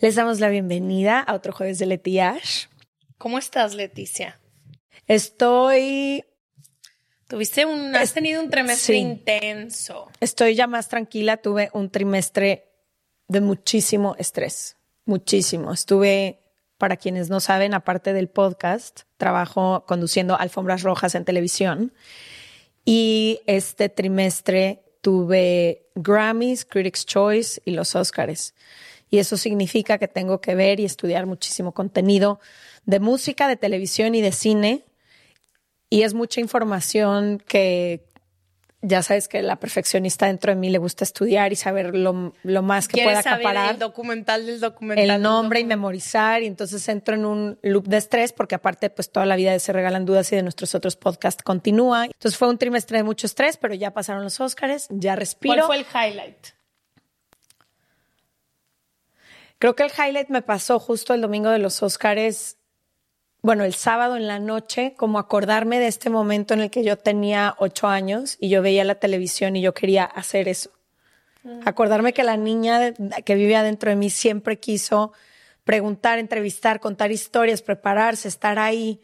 Les 0.00 0.14
damos 0.14 0.38
la 0.38 0.48
bienvenida 0.48 1.18
a 1.18 1.34
otro 1.34 1.52
jueves 1.52 1.80
de 1.80 1.86
Letiash. 1.86 2.66
¿Cómo 3.18 3.36
estás, 3.36 3.74
Leticia? 3.74 4.38
Estoy. 5.08 6.24
Tuviste 7.26 7.66
un. 7.66 7.96
Has 7.96 8.14
tenido 8.14 8.40
un 8.40 8.48
trimestre 8.48 8.94
sí. 8.94 9.00
intenso. 9.00 10.08
Estoy 10.20 10.54
ya 10.54 10.68
más 10.68 10.88
tranquila. 10.88 11.38
Tuve 11.38 11.70
un 11.72 11.90
trimestre 11.90 12.68
de 13.26 13.40
muchísimo 13.40 14.14
estrés. 14.20 14.76
Muchísimo. 15.04 15.72
Estuve, 15.72 16.38
para 16.76 16.96
quienes 16.96 17.28
no 17.28 17.40
saben, 17.40 17.74
aparte 17.74 18.12
del 18.12 18.28
podcast, 18.28 19.00
trabajo 19.16 19.84
conduciendo 19.88 20.38
alfombras 20.38 20.84
rojas 20.84 21.16
en 21.16 21.24
televisión. 21.24 21.92
Y 22.84 23.40
este 23.46 23.88
trimestre 23.88 24.84
tuve 25.00 25.88
Grammys, 25.96 26.64
Critics' 26.64 27.04
Choice 27.04 27.60
y 27.64 27.72
los 27.72 27.96
Oscars 27.96 28.54
y 29.10 29.18
eso 29.18 29.36
significa 29.36 29.98
que 29.98 30.08
tengo 30.08 30.40
que 30.40 30.54
ver 30.54 30.80
y 30.80 30.84
estudiar 30.84 31.26
muchísimo 31.26 31.72
contenido 31.72 32.40
de 32.84 33.00
música, 33.00 33.48
de 33.48 33.56
televisión 33.56 34.14
y 34.14 34.20
de 34.20 34.32
cine. 34.32 34.84
Y 35.90 36.02
es 36.02 36.14
mucha 36.14 36.40
información 36.40 37.42
que 37.46 38.08
ya 38.80 39.02
sabes 39.02 39.26
que 39.26 39.42
la 39.42 39.56
perfeccionista 39.56 40.26
dentro 40.26 40.52
de 40.52 40.56
mí 40.56 40.70
le 40.70 40.78
gusta 40.78 41.02
estudiar 41.02 41.52
y 41.52 41.56
saber 41.56 41.96
lo, 41.96 42.32
lo 42.44 42.62
más 42.62 42.86
que 42.86 43.02
pueda 43.02 43.20
acaparar. 43.20 43.54
Saber 43.54 43.70
el 43.72 43.78
documental 43.78 44.46
del 44.46 44.60
documental. 44.60 45.10
El 45.10 45.22
nombre 45.22 45.60
y 45.60 45.64
memorizar. 45.64 46.42
Y 46.42 46.46
entonces 46.46 46.88
entro 46.88 47.14
en 47.14 47.24
un 47.24 47.58
loop 47.62 47.86
de 47.88 47.96
estrés 47.96 48.32
porque 48.32 48.54
aparte 48.54 48.90
pues 48.90 49.10
toda 49.10 49.26
la 49.26 49.36
vida 49.36 49.52
de 49.52 49.58
Se 49.58 49.72
Regalan 49.72 50.04
Dudas 50.04 50.30
y 50.32 50.36
de 50.36 50.42
nuestros 50.42 50.74
otros 50.74 50.96
podcasts 50.96 51.42
continúa. 51.42 52.04
Entonces 52.04 52.36
fue 52.36 52.48
un 52.48 52.58
trimestre 52.58 52.98
de 52.98 53.04
mucho 53.04 53.26
estrés, 53.26 53.56
pero 53.56 53.74
ya 53.74 53.92
pasaron 53.92 54.22
los 54.22 54.38
Óscares, 54.40 54.86
ya 54.90 55.16
respiro. 55.16 55.66
¿Cuál 55.66 55.84
fue 55.84 56.08
el 56.08 56.12
highlight? 56.12 56.57
Creo 59.58 59.74
que 59.74 59.82
el 59.82 59.90
highlight 59.90 60.28
me 60.28 60.42
pasó 60.42 60.78
justo 60.78 61.14
el 61.14 61.20
domingo 61.20 61.50
de 61.50 61.58
los 61.58 61.82
Óscares, 61.82 62.58
bueno, 63.40 63.64
el 63.64 63.74
sábado 63.74 64.16
en 64.16 64.26
la 64.26 64.38
noche, 64.38 64.94
como 64.96 65.18
acordarme 65.18 65.78
de 65.78 65.86
este 65.86 66.10
momento 66.10 66.54
en 66.54 66.60
el 66.60 66.70
que 66.70 66.84
yo 66.84 66.98
tenía 66.98 67.54
ocho 67.58 67.86
años 67.86 68.36
y 68.40 68.48
yo 68.48 68.62
veía 68.62 68.84
la 68.84 68.96
televisión 68.96 69.56
y 69.56 69.62
yo 69.62 69.74
quería 69.74 70.04
hacer 70.04 70.48
eso. 70.48 70.70
Mm. 71.44 71.60
Acordarme 71.64 72.12
que 72.12 72.24
la 72.24 72.36
niña 72.36 72.92
que 73.24 73.34
vive 73.36 73.56
adentro 73.56 73.90
de 73.90 73.96
mí 73.96 74.10
siempre 74.10 74.58
quiso 74.58 75.12
preguntar, 75.64 76.18
entrevistar, 76.18 76.80
contar 76.80 77.12
historias, 77.12 77.62
prepararse, 77.62 78.28
estar 78.28 78.58
ahí 78.58 79.00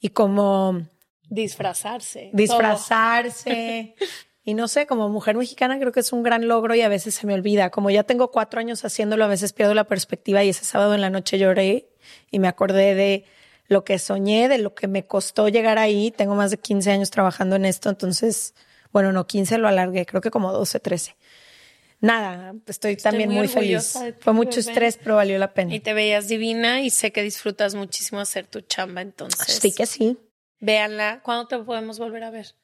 y 0.00 0.10
como... 0.10 0.82
Disfrazarse. 1.28 2.30
Disfrazarse. 2.32 3.94
Y 4.46 4.52
no 4.52 4.68
sé, 4.68 4.86
como 4.86 5.08
mujer 5.08 5.36
mexicana 5.36 5.78
creo 5.78 5.90
que 5.90 6.00
es 6.00 6.12
un 6.12 6.22
gran 6.22 6.46
logro 6.48 6.74
y 6.74 6.82
a 6.82 6.88
veces 6.88 7.14
se 7.14 7.26
me 7.26 7.32
olvida. 7.32 7.70
Como 7.70 7.88
ya 7.88 8.02
tengo 8.02 8.30
cuatro 8.30 8.60
años 8.60 8.84
haciéndolo, 8.84 9.24
a 9.24 9.28
veces 9.28 9.54
pierdo 9.54 9.72
la 9.72 9.84
perspectiva 9.84 10.44
y 10.44 10.50
ese 10.50 10.64
sábado 10.64 10.94
en 10.94 11.00
la 11.00 11.08
noche 11.08 11.38
lloré 11.38 11.88
y 12.30 12.38
me 12.38 12.48
acordé 12.48 12.94
de 12.94 13.24
lo 13.68 13.84
que 13.84 13.98
soñé, 13.98 14.48
de 14.48 14.58
lo 14.58 14.74
que 14.74 14.86
me 14.86 15.06
costó 15.06 15.48
llegar 15.48 15.78
ahí. 15.78 16.10
Tengo 16.10 16.34
más 16.34 16.50
de 16.50 16.58
15 16.58 16.90
años 16.90 17.10
trabajando 17.10 17.56
en 17.56 17.64
esto, 17.64 17.88
entonces, 17.88 18.54
bueno, 18.92 19.12
no 19.12 19.26
15 19.26 19.56
lo 19.56 19.66
alargué, 19.66 20.04
creo 20.04 20.20
que 20.20 20.30
como 20.30 20.52
12, 20.52 20.78
13. 20.78 21.16
Nada, 22.00 22.54
estoy, 22.66 22.92
estoy 22.92 22.96
también 22.96 23.30
muy, 23.30 23.38
muy 23.38 23.48
feliz. 23.48 23.98
Fue 24.20 24.34
mucho 24.34 24.58
bebé. 24.58 24.70
estrés, 24.70 24.98
pero 25.02 25.16
valió 25.16 25.38
la 25.38 25.54
pena. 25.54 25.74
Y 25.74 25.80
te 25.80 25.94
veías 25.94 26.28
divina 26.28 26.82
y 26.82 26.90
sé 26.90 27.12
que 27.12 27.22
disfrutas 27.22 27.74
muchísimo 27.74 28.20
hacer 28.20 28.46
tu 28.46 28.60
chamba, 28.60 29.00
entonces. 29.00 29.58
Sí 29.62 29.72
que 29.72 29.86
sí. 29.86 30.18
Véanla. 30.60 31.20
¿Cuándo 31.22 31.46
te 31.46 31.58
podemos 31.58 31.98
volver 31.98 32.24
a 32.24 32.30
ver? 32.30 32.54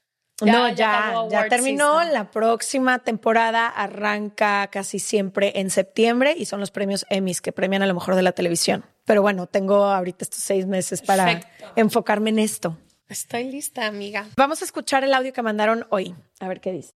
Ya, 0.47 0.53
no, 0.53 0.69
ya, 0.69 0.75
ya, 0.75 1.43
ya 1.43 1.49
terminó. 1.49 1.99
Season. 1.99 2.13
La 2.13 2.31
próxima 2.31 2.99
temporada 3.01 3.67
arranca 3.67 4.69
casi 4.69 4.99
siempre 4.99 5.53
en 5.61 5.71
septiembre 5.71 6.35
y 6.37 6.47
son 6.47 6.61
los 6.61 6.71
premios 6.71 7.07
Emmys 7.11 7.41
que 7.41 7.53
premian 7.53 7.83
a 7.83 7.87
lo 7.87 7.95
mejor 7.95 8.15
de 8.15 8.23
la 8.23 8.33
televisión. 8.33 8.85
Pero 9.05 9.23
bueno, 9.23 9.47
tengo 9.47 9.85
ahorita 9.85 10.25
estos 10.25 10.41
seis 10.41 10.67
meses 10.67 11.03
para 11.03 11.25
Perfecto. 11.25 11.73
enfocarme 11.77 12.31
en 12.31 12.39
esto. 12.39 12.79
Estoy 13.09 13.51
lista, 13.51 13.87
amiga. 13.87 14.27
Vamos 14.37 14.63
a 14.63 14.65
escuchar 14.65 15.03
el 15.05 15.13
audio 15.15 15.33
que 15.33 15.43
mandaron 15.43 15.87
hoy. 15.91 16.15
A 16.39 16.49
ver 16.49 16.61
qué 16.61 16.73
dice. 16.73 16.93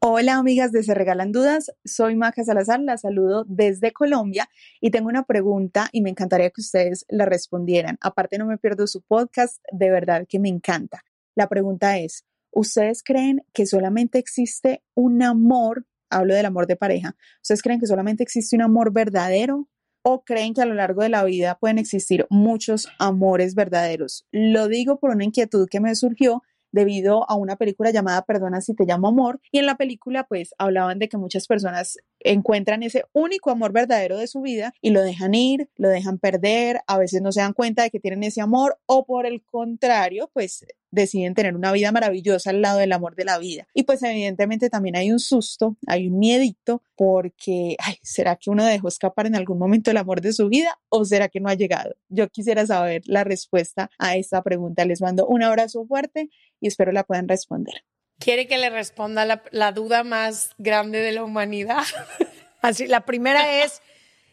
Hola 0.00 0.36
amigas 0.36 0.72
de 0.72 0.82
Se 0.82 0.92
Regalan 0.92 1.32
Dudas, 1.32 1.72
soy 1.84 2.16
Maja 2.16 2.44
Salazar, 2.44 2.80
la 2.80 2.98
saludo 2.98 3.44
desde 3.48 3.92
Colombia 3.92 4.46
y 4.78 4.90
tengo 4.90 5.08
una 5.08 5.24
pregunta 5.24 5.88
y 5.90 6.02
me 6.02 6.10
encantaría 6.10 6.50
que 6.50 6.60
ustedes 6.60 7.06
la 7.08 7.24
respondieran. 7.24 7.96
Aparte 8.02 8.36
no 8.36 8.44
me 8.44 8.58
pierdo 8.58 8.86
su 8.86 9.00
podcast, 9.00 9.56
de 9.72 9.90
verdad 9.90 10.26
que 10.28 10.38
me 10.38 10.50
encanta. 10.50 11.02
La 11.34 11.48
pregunta 11.48 11.98
es, 11.98 12.24
¿Ustedes 12.56 13.02
creen 13.04 13.44
que 13.52 13.66
solamente 13.66 14.18
existe 14.18 14.82
un 14.94 15.22
amor, 15.22 15.84
hablo 16.08 16.34
del 16.34 16.46
amor 16.46 16.66
de 16.66 16.74
pareja, 16.74 17.14
¿ustedes 17.42 17.60
creen 17.60 17.78
que 17.78 17.86
solamente 17.86 18.22
existe 18.22 18.56
un 18.56 18.62
amor 18.62 18.94
verdadero 18.94 19.68
o 20.02 20.24
creen 20.24 20.54
que 20.54 20.62
a 20.62 20.64
lo 20.64 20.72
largo 20.72 21.02
de 21.02 21.10
la 21.10 21.22
vida 21.22 21.58
pueden 21.58 21.76
existir 21.76 22.26
muchos 22.30 22.88
amores 22.98 23.54
verdaderos? 23.54 24.26
Lo 24.32 24.68
digo 24.68 24.98
por 24.98 25.10
una 25.10 25.24
inquietud 25.24 25.68
que 25.70 25.80
me 25.80 25.94
surgió 25.94 26.44
debido 26.72 27.30
a 27.30 27.36
una 27.36 27.56
película 27.56 27.90
llamada 27.90 28.22
Perdona 28.22 28.62
si 28.62 28.74
te 28.74 28.86
llamo 28.86 29.08
amor. 29.08 29.38
Y 29.52 29.58
en 29.58 29.66
la 29.66 29.76
película 29.76 30.24
pues 30.26 30.54
hablaban 30.56 30.98
de 30.98 31.10
que 31.10 31.18
muchas 31.18 31.46
personas 31.46 31.98
encuentran 32.20 32.82
ese 32.82 33.04
único 33.12 33.50
amor 33.50 33.72
verdadero 33.72 34.18
de 34.18 34.26
su 34.26 34.40
vida 34.40 34.72
y 34.80 34.90
lo 34.90 35.02
dejan 35.02 35.34
ir, 35.34 35.68
lo 35.76 35.88
dejan 35.88 36.18
perder, 36.18 36.80
a 36.86 36.98
veces 36.98 37.22
no 37.22 37.32
se 37.32 37.40
dan 37.40 37.52
cuenta 37.52 37.82
de 37.82 37.90
que 37.90 38.00
tienen 38.00 38.24
ese 38.24 38.40
amor 38.40 38.78
o 38.86 39.04
por 39.04 39.26
el 39.26 39.42
contrario 39.42 40.30
pues 40.32 40.66
deciden 40.90 41.34
tener 41.34 41.54
una 41.54 41.72
vida 41.72 41.92
maravillosa 41.92 42.50
al 42.50 42.62
lado 42.62 42.78
del 42.78 42.92
amor 42.92 43.14
de 43.14 43.24
la 43.24 43.38
vida. 43.38 43.68
Y 43.74 43.84
pues 43.84 44.02
evidentemente 44.02 44.70
también 44.70 44.96
hay 44.96 45.12
un 45.12 45.18
susto, 45.18 45.76
hay 45.86 46.08
un 46.08 46.18
miedito, 46.18 46.82
porque, 46.96 47.76
ay, 47.78 47.96
¿será 48.02 48.36
que 48.36 48.50
uno 48.50 48.64
dejó 48.64 48.88
escapar 48.88 49.26
en 49.26 49.36
algún 49.36 49.58
momento 49.58 49.90
el 49.90 49.98
amor 49.98 50.20
de 50.20 50.32
su 50.32 50.48
vida 50.48 50.78
o 50.88 51.04
será 51.04 51.28
que 51.28 51.40
no 51.40 51.48
ha 51.48 51.54
llegado? 51.54 51.94
Yo 52.08 52.28
quisiera 52.28 52.66
saber 52.66 53.02
la 53.04 53.22
respuesta 53.24 53.90
a 53.98 54.16
esta 54.16 54.42
pregunta. 54.42 54.84
Les 54.84 55.02
mando 55.02 55.26
un 55.26 55.42
abrazo 55.42 55.84
fuerte 55.86 56.30
y 56.60 56.68
espero 56.68 56.92
la 56.92 57.04
puedan 57.04 57.28
responder. 57.28 57.84
¿Quiere 58.18 58.46
que 58.46 58.58
le 58.58 58.70
responda 58.70 59.24
la, 59.24 59.42
la 59.50 59.72
duda 59.72 60.04
más 60.04 60.50
grande 60.58 61.00
de 61.00 61.12
la 61.12 61.24
humanidad? 61.24 61.84
Así, 62.62 62.86
la 62.86 63.02
primera 63.02 63.62
es... 63.62 63.82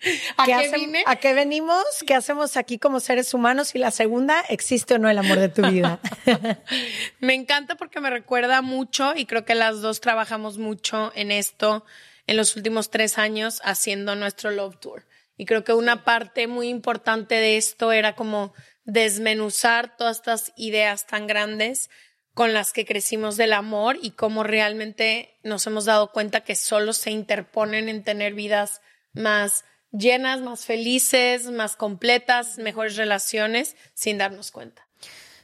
¿A 0.38 0.46
qué, 0.46 0.54
hace, 0.54 0.76
vine? 0.78 1.04
¿A 1.06 1.16
qué 1.16 1.34
venimos? 1.34 1.86
¿Qué 2.06 2.14
hacemos 2.14 2.58
aquí 2.58 2.78
como 2.78 3.00
seres 3.00 3.34
humanos? 3.34 3.74
Y 3.76 3.80
la 3.80 3.92
segunda, 3.92 4.42
¿existe 4.50 4.96
o 4.96 5.00
no 5.00 5.10
el 5.10 5.18
amor 5.18 5.40
de 5.40 5.50
tu 5.50 5.62
vida? 5.62 6.00
me 7.20 7.34
encanta 7.34 7.76
porque 7.76 8.02
me 8.02 8.10
recuerda 8.10 8.62
mucho 8.62 9.14
y 9.16 9.26
creo 9.26 9.46
que 9.46 9.56
las 9.56 9.82
dos 9.82 10.02
trabajamos 10.02 10.58
mucho 10.58 11.12
en 11.16 11.32
esto 11.32 11.86
en 12.28 12.38
los 12.38 12.56
últimos 12.56 12.90
tres 12.90 13.18
años 13.18 13.62
haciendo 13.64 14.16
nuestro 14.16 14.52
Love 14.52 14.78
Tour. 14.80 15.06
Y 15.38 15.46
creo 15.46 15.64
que 15.64 15.74
una 15.74 16.04
parte 16.04 16.48
muy 16.48 16.70
importante 16.70 17.36
de 17.36 17.58
esto 17.58 17.92
era 17.92 18.16
como 18.16 18.54
desmenuzar 18.86 19.96
todas 19.98 20.18
estas 20.18 20.54
ideas 20.56 21.08
tan 21.08 21.28
grandes 21.28 21.90
con 22.34 22.54
las 22.54 22.74
que 22.74 22.86
crecimos 22.86 23.38
del 23.38 23.54
amor 23.54 23.98
y 24.02 24.12
cómo 24.12 24.44
realmente 24.44 25.38
nos 25.44 25.68
hemos 25.68 25.86
dado 25.86 26.12
cuenta 26.12 26.42
que 26.42 26.56
solo 26.56 26.94
se 26.94 27.12
interponen 27.12 27.90
en 27.90 28.04
tener 28.04 28.34
vidas 28.34 28.82
más 29.14 29.66
llenas, 29.92 30.42
más 30.42 30.66
felices, 30.66 31.52
más 31.52 31.76
completas, 31.76 32.58
mejores 32.58 32.98
relaciones 32.98 33.76
sin 33.94 34.18
darnos 34.18 34.52
cuenta. 34.52 34.88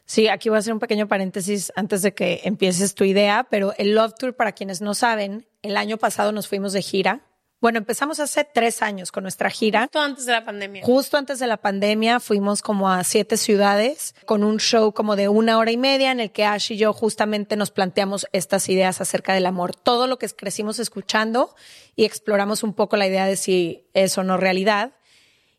Sí, 0.05 0.27
aquí 0.27 0.49
voy 0.49 0.55
a 0.55 0.59
hacer 0.59 0.73
un 0.73 0.79
pequeño 0.79 1.07
paréntesis 1.07 1.71
antes 1.75 2.01
de 2.01 2.15
que 2.15 2.41
empieces 2.43 2.95
tu 2.95 3.03
idea, 3.03 3.45
pero 3.47 3.75
el 3.77 3.93
Love 3.93 4.15
Tour, 4.17 4.35
para 4.35 4.53
quienes 4.53 4.81
no 4.81 4.95
saben, 4.95 5.47
el 5.61 5.77
año 5.77 5.97
pasado 5.97 6.31
nos 6.31 6.47
fuimos 6.47 6.73
de 6.73 6.81
gira 6.81 7.28
bueno, 7.61 7.77
empezamos 7.77 8.21
hace 8.21 8.45
tres 8.45 8.81
años 8.81 9.11
con 9.11 9.23
nuestra 9.23 9.49
gira. 9.49 9.81
Justo 9.81 9.99
antes 9.99 10.25
de 10.25 10.31
la 10.31 10.45
pandemia. 10.45 10.83
Justo 10.83 11.17
antes 11.17 11.39
de 11.39 11.47
la 11.47 11.57
pandemia 11.57 12.21
fuimos 12.21 12.61
como 12.61 12.89
a 12.89 13.03
siete 13.03 13.35
ciudades 13.35 14.15
con 14.25 14.45
un 14.45 14.59
show 14.59 14.93
como 14.93 15.17
de 15.17 15.27
una 15.27 15.57
hora 15.57 15.71
y 15.71 15.77
media 15.77 16.11
en 16.11 16.21
el 16.21 16.31
que 16.31 16.45
Ash 16.45 16.71
y 16.71 16.77
yo 16.77 16.93
justamente 16.93 17.57
nos 17.57 17.71
planteamos 17.71 18.27
estas 18.31 18.69
ideas 18.69 19.01
acerca 19.01 19.33
del 19.33 19.45
amor. 19.45 19.75
Todo 19.75 20.07
lo 20.07 20.17
que 20.17 20.29
crecimos 20.29 20.79
escuchando 20.79 21.53
y 21.97 22.05
exploramos 22.05 22.63
un 22.63 22.73
poco 22.73 22.95
la 22.95 23.07
idea 23.07 23.25
de 23.25 23.35
si 23.35 23.85
es 23.93 24.17
o 24.17 24.23
no 24.23 24.37
realidad. 24.37 24.93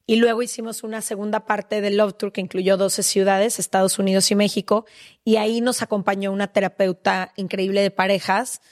Y 0.06 0.16
luego 0.16 0.42
hicimos 0.42 0.82
una 0.82 1.02
segunda 1.02 1.44
parte 1.44 1.82
del 1.82 1.98
Love 1.98 2.14
Tour 2.14 2.32
que 2.32 2.40
incluyó 2.40 2.78
12 2.78 3.02
ciudades, 3.02 3.58
Estados 3.58 3.98
Unidos 3.98 4.30
y 4.30 4.34
México. 4.34 4.86
Y 5.22 5.36
ahí 5.36 5.60
nos 5.60 5.82
acompañó 5.82 6.32
una 6.32 6.48
terapeuta 6.48 7.32
increíble 7.36 7.82
de 7.82 7.90
parejas 7.90 8.62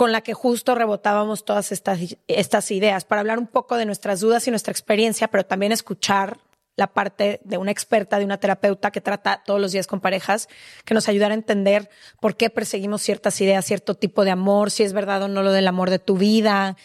con 0.00 0.12
la 0.12 0.22
que 0.22 0.32
justo 0.32 0.74
rebotábamos 0.74 1.44
todas 1.44 1.72
estas, 1.72 2.00
estas 2.26 2.70
ideas 2.70 3.04
para 3.04 3.20
hablar 3.20 3.38
un 3.38 3.46
poco 3.46 3.76
de 3.76 3.84
nuestras 3.84 4.20
dudas 4.20 4.48
y 4.48 4.50
nuestra 4.50 4.72
experiencia, 4.72 5.28
pero 5.28 5.44
también 5.44 5.72
escuchar 5.72 6.38
la 6.74 6.86
parte 6.86 7.42
de 7.44 7.58
una 7.58 7.70
experta, 7.70 8.18
de 8.18 8.24
una 8.24 8.38
terapeuta 8.38 8.92
que 8.92 9.02
trata 9.02 9.42
todos 9.44 9.60
los 9.60 9.72
días 9.72 9.86
con 9.86 10.00
parejas, 10.00 10.48
que 10.86 10.94
nos 10.94 11.06
ayudara 11.10 11.34
a 11.34 11.36
entender 11.36 11.90
por 12.18 12.34
qué 12.38 12.48
perseguimos 12.48 13.02
ciertas 13.02 13.38
ideas, 13.42 13.66
cierto 13.66 13.94
tipo 13.94 14.24
de 14.24 14.30
amor, 14.30 14.70
si 14.70 14.84
es 14.84 14.94
verdad 14.94 15.24
o 15.24 15.28
no 15.28 15.42
lo 15.42 15.52
del 15.52 15.68
amor 15.68 15.90
de 15.90 15.98
tu 15.98 16.16
vida, 16.16 16.78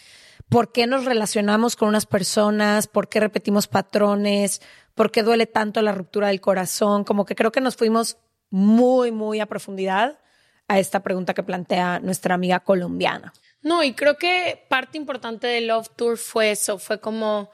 por 0.50 0.70
qué 0.70 0.86
nos 0.86 1.06
relacionamos 1.06 1.74
con 1.74 1.88
unas 1.88 2.04
personas, 2.04 2.86
por 2.86 3.08
qué 3.08 3.20
repetimos 3.20 3.66
patrones, 3.66 4.60
por 4.94 5.10
qué 5.10 5.22
duele 5.22 5.46
tanto 5.46 5.80
la 5.80 5.92
ruptura 5.92 6.28
del 6.28 6.42
corazón, 6.42 7.02
como 7.04 7.24
que 7.24 7.34
creo 7.34 7.50
que 7.50 7.62
nos 7.62 7.76
fuimos 7.76 8.18
muy, 8.50 9.10
muy 9.10 9.40
a 9.40 9.46
profundidad 9.46 10.18
a 10.68 10.78
esta 10.78 11.00
pregunta 11.00 11.34
que 11.34 11.42
plantea 11.42 12.00
nuestra 12.00 12.34
amiga 12.34 12.60
colombiana. 12.60 13.32
No, 13.62 13.82
y 13.82 13.94
creo 13.94 14.16
que 14.16 14.64
parte 14.68 14.98
importante 14.98 15.46
del 15.46 15.68
Love 15.68 15.90
Tour 15.96 16.18
fue 16.18 16.50
eso, 16.50 16.78
fue 16.78 17.00
como, 17.00 17.50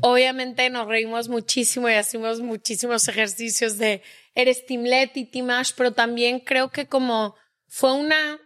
obviamente 0.00 0.68
nos 0.70 0.86
reímos 0.86 1.28
muchísimo 1.28 1.88
y 1.88 1.94
hacemos 1.94 2.40
muchísimos 2.40 3.08
ejercicios 3.08 3.78
de 3.78 4.02
eres 4.34 4.66
Team 4.66 4.86
y 5.14 5.24
Team 5.24 5.50
Ash, 5.50 5.72
pero 5.76 5.92
también 5.92 6.40
creo 6.40 6.70
que 6.70 6.86
como 6.86 7.34
fue 7.66 7.92
una, 7.92 8.38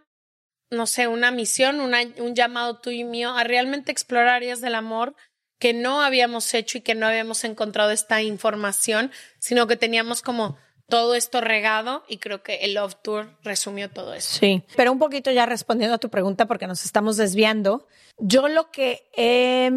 no 0.69 0.87
sé, 0.87 1.07
una 1.07 1.31
misión, 1.31 1.79
un 1.79 2.35
llamado 2.35 2.79
tuyo 2.79 3.01
y 3.01 3.03
mío 3.03 3.35
a 3.35 3.43
realmente 3.43 3.91
explorar 3.91 4.29
áreas 4.29 4.61
del 4.61 4.75
amor 4.75 5.15
que 5.59 5.73
no 5.73 6.01
habíamos 6.01 6.53
hecho 6.55 6.79
y 6.79 6.81
que 6.81 6.95
no 6.95 7.05
habíamos 7.05 7.43
encontrado 7.43 7.91
esta 7.91 8.23
información, 8.23 9.11
sino 9.37 9.67
que 9.67 9.77
teníamos 9.77 10.23
como 10.23 10.57
todo 10.91 11.15
esto 11.15 11.39
regado 11.39 12.03
y 12.09 12.17
creo 12.17 12.43
que 12.43 12.57
el 12.57 12.75
Love 12.75 12.95
Tour 13.01 13.29
resumió 13.43 13.89
todo 13.89 14.13
eso. 14.13 14.37
Sí, 14.39 14.61
pero 14.75 14.91
un 14.91 14.99
poquito 14.99 15.31
ya 15.31 15.45
respondiendo 15.45 15.95
a 15.95 15.97
tu 15.97 16.09
pregunta 16.09 16.45
porque 16.45 16.67
nos 16.67 16.85
estamos 16.85 17.15
desviando, 17.15 17.87
yo 18.17 18.49
lo 18.49 18.69
que 18.71 19.09
he 19.15 19.71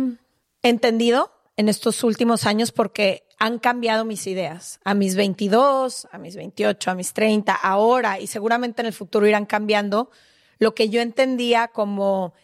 entendido 0.63 1.33
en 1.57 1.69
estos 1.69 2.03
últimos 2.03 2.47
años 2.47 2.73
porque 2.73 3.29
han 3.39 3.61
cambiado 3.61 4.05
mis 4.05 4.27
ideas. 4.27 4.81
A 4.85 4.95
mis 4.95 5.15
22, 5.15 6.09
a 6.11 6.19
mis 6.19 6.35
28, 6.35 6.91
a 6.91 6.95
mis 6.97 7.13
30, 7.13 7.55
ahora 7.55 8.19
y 8.19 8.27
seguramente 8.27 8.83
en 8.83 8.87
el 8.87 8.93
futuro 8.93 9.27
irán 9.27 9.47
cambiando 9.47 10.11
lo 10.59 10.75
que 10.75 10.89
yo 10.89 11.01
entendía 11.01 11.69
como 11.69 12.35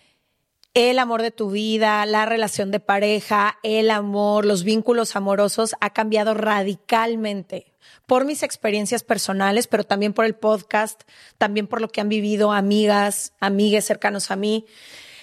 el 0.75 0.99
amor 0.99 1.22
de 1.22 1.31
tu 1.31 1.50
vida, 1.50 2.06
la 2.06 2.26
relación 2.26 2.70
de 2.70 2.81
pareja, 2.81 3.58
el 3.62 3.90
amor, 3.90 4.44
los 4.44 4.62
vínculos 4.62 5.17
amorosos 5.17 5.75
ha 5.81 5.90
cambiado 5.90 6.34
radicalmente 6.34 7.72
por 8.06 8.25
mis 8.25 8.43
experiencias 8.43 9.02
personales, 9.02 9.67
pero 9.67 9.84
también 9.84 10.12
por 10.12 10.25
el 10.25 10.34
podcast, 10.34 11.02
también 11.38 11.67
por 11.67 11.81
lo 11.81 11.88
que 11.88 12.00
han 12.00 12.08
vivido 12.08 12.52
amigas, 12.52 13.32
amigues 13.40 13.84
cercanos 13.84 14.31
a 14.31 14.37
mí. 14.37 14.67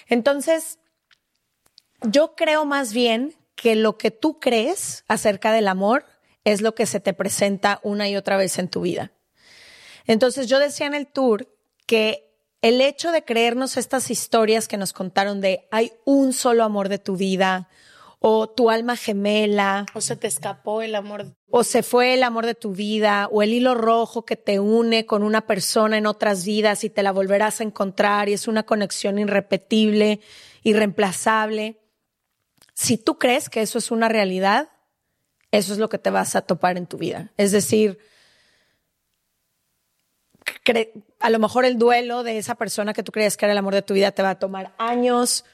Entonces, 0.06 0.78
yo 2.02 2.34
creo 2.34 2.64
más 2.64 2.92
bien 2.92 3.34
que 3.54 3.74
lo 3.74 3.96
que 3.96 4.10
tú 4.10 4.38
crees 4.38 5.04
acerca 5.08 5.52
del 5.52 5.68
amor 5.68 6.04
es 6.44 6.60
lo 6.60 6.74
que 6.74 6.86
se 6.86 7.00
te 7.00 7.14
presenta 7.14 7.80
una 7.82 8.08
y 8.08 8.16
otra 8.16 8.36
vez 8.36 8.58
en 8.58 8.68
tu 8.68 8.82
vida. 8.82 9.12
Entonces, 10.06 10.46
yo 10.46 10.58
decía 10.58 10.86
en 10.86 10.94
el 10.94 11.06
tour 11.06 11.48
que 11.86 12.27
el 12.62 12.80
hecho 12.80 13.12
de 13.12 13.24
creernos 13.24 13.76
estas 13.76 14.10
historias 14.10 14.68
que 14.68 14.76
nos 14.76 14.92
contaron 14.92 15.40
de 15.40 15.68
hay 15.70 15.92
un 16.04 16.32
solo 16.32 16.64
amor 16.64 16.88
de 16.88 16.98
tu 16.98 17.16
vida, 17.16 17.68
o 18.20 18.48
tu 18.48 18.70
alma 18.70 18.96
gemela. 18.96 19.86
O 19.94 20.00
se 20.00 20.16
te 20.16 20.26
escapó 20.26 20.82
el 20.82 20.94
amor. 20.94 21.36
O 21.50 21.64
se 21.64 21.82
fue 21.82 22.14
el 22.14 22.22
amor 22.22 22.46
de 22.46 22.54
tu 22.54 22.72
vida, 22.72 23.28
o 23.30 23.42
el 23.42 23.52
hilo 23.52 23.74
rojo 23.74 24.24
que 24.24 24.36
te 24.36 24.60
une 24.60 25.06
con 25.06 25.22
una 25.22 25.46
persona 25.46 25.96
en 25.98 26.06
otras 26.06 26.44
vidas 26.44 26.84
y 26.84 26.90
te 26.90 27.02
la 27.02 27.12
volverás 27.12 27.60
a 27.60 27.64
encontrar 27.64 28.28
y 28.28 28.32
es 28.32 28.48
una 28.48 28.64
conexión 28.64 29.18
irrepetible, 29.18 30.20
irreemplazable. 30.62 31.78
Si 32.74 32.98
tú 32.98 33.18
crees 33.18 33.48
que 33.48 33.62
eso 33.62 33.78
es 33.78 33.90
una 33.90 34.08
realidad, 34.08 34.68
eso 35.50 35.72
es 35.72 35.78
lo 35.78 35.88
que 35.88 35.98
te 35.98 36.10
vas 36.10 36.36
a 36.36 36.42
topar 36.42 36.76
en 36.76 36.86
tu 36.86 36.98
vida. 36.98 37.32
Es 37.36 37.52
decir, 37.52 37.98
a 41.20 41.30
lo 41.30 41.38
mejor 41.38 41.64
el 41.64 41.78
duelo 41.78 42.22
de 42.22 42.38
esa 42.38 42.54
persona 42.54 42.92
que 42.92 43.02
tú 43.02 43.12
creías 43.12 43.36
que 43.36 43.46
era 43.46 43.52
el 43.52 43.58
amor 43.58 43.74
de 43.74 43.82
tu 43.82 43.94
vida 43.94 44.12
te 44.12 44.22
va 44.22 44.30
a 44.30 44.38
tomar 44.38 44.74
años, 44.78 45.44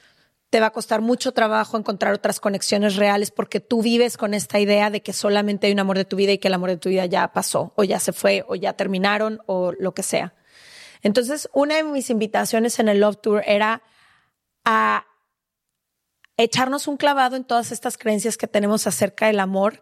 te 0.49 0.59
va 0.59 0.67
a 0.67 0.71
costar 0.71 1.01
mucho 1.01 1.31
trabajo 1.31 1.77
encontrar 1.77 2.13
otras 2.13 2.39
conexiones 2.39 2.95
reales 2.95 3.31
porque 3.31 3.59
tú 3.59 3.81
vives 3.81 4.17
con 4.17 4.33
esta 4.33 4.59
idea 4.59 4.89
de 4.89 5.01
que 5.01 5.13
solamente 5.13 5.67
hay 5.67 5.73
un 5.73 5.79
amor 5.79 5.97
de 5.97 6.05
tu 6.05 6.15
vida 6.15 6.31
y 6.31 6.37
que 6.37 6.47
el 6.47 6.53
amor 6.53 6.69
de 6.69 6.77
tu 6.77 6.89
vida 6.89 7.05
ya 7.05 7.27
pasó 7.33 7.73
o 7.75 7.83
ya 7.83 7.99
se 7.99 8.13
fue 8.13 8.45
o 8.47 8.55
ya 8.55 8.73
terminaron 8.73 9.39
o 9.47 9.73
lo 9.73 9.93
que 9.93 10.03
sea. 10.03 10.33
Entonces, 11.01 11.49
una 11.53 11.75
de 11.75 11.83
mis 11.83 12.09
invitaciones 12.09 12.79
en 12.79 12.89
el 12.89 12.99
Love 12.99 13.17
Tour 13.21 13.43
era 13.45 13.83
a 14.63 15.05
echarnos 16.37 16.87
un 16.87 16.97
clavado 16.97 17.35
en 17.35 17.43
todas 17.43 17.71
estas 17.71 17.97
creencias 17.97 18.37
que 18.37 18.47
tenemos 18.47 18.87
acerca 18.87 19.27
del 19.27 19.39
amor 19.39 19.81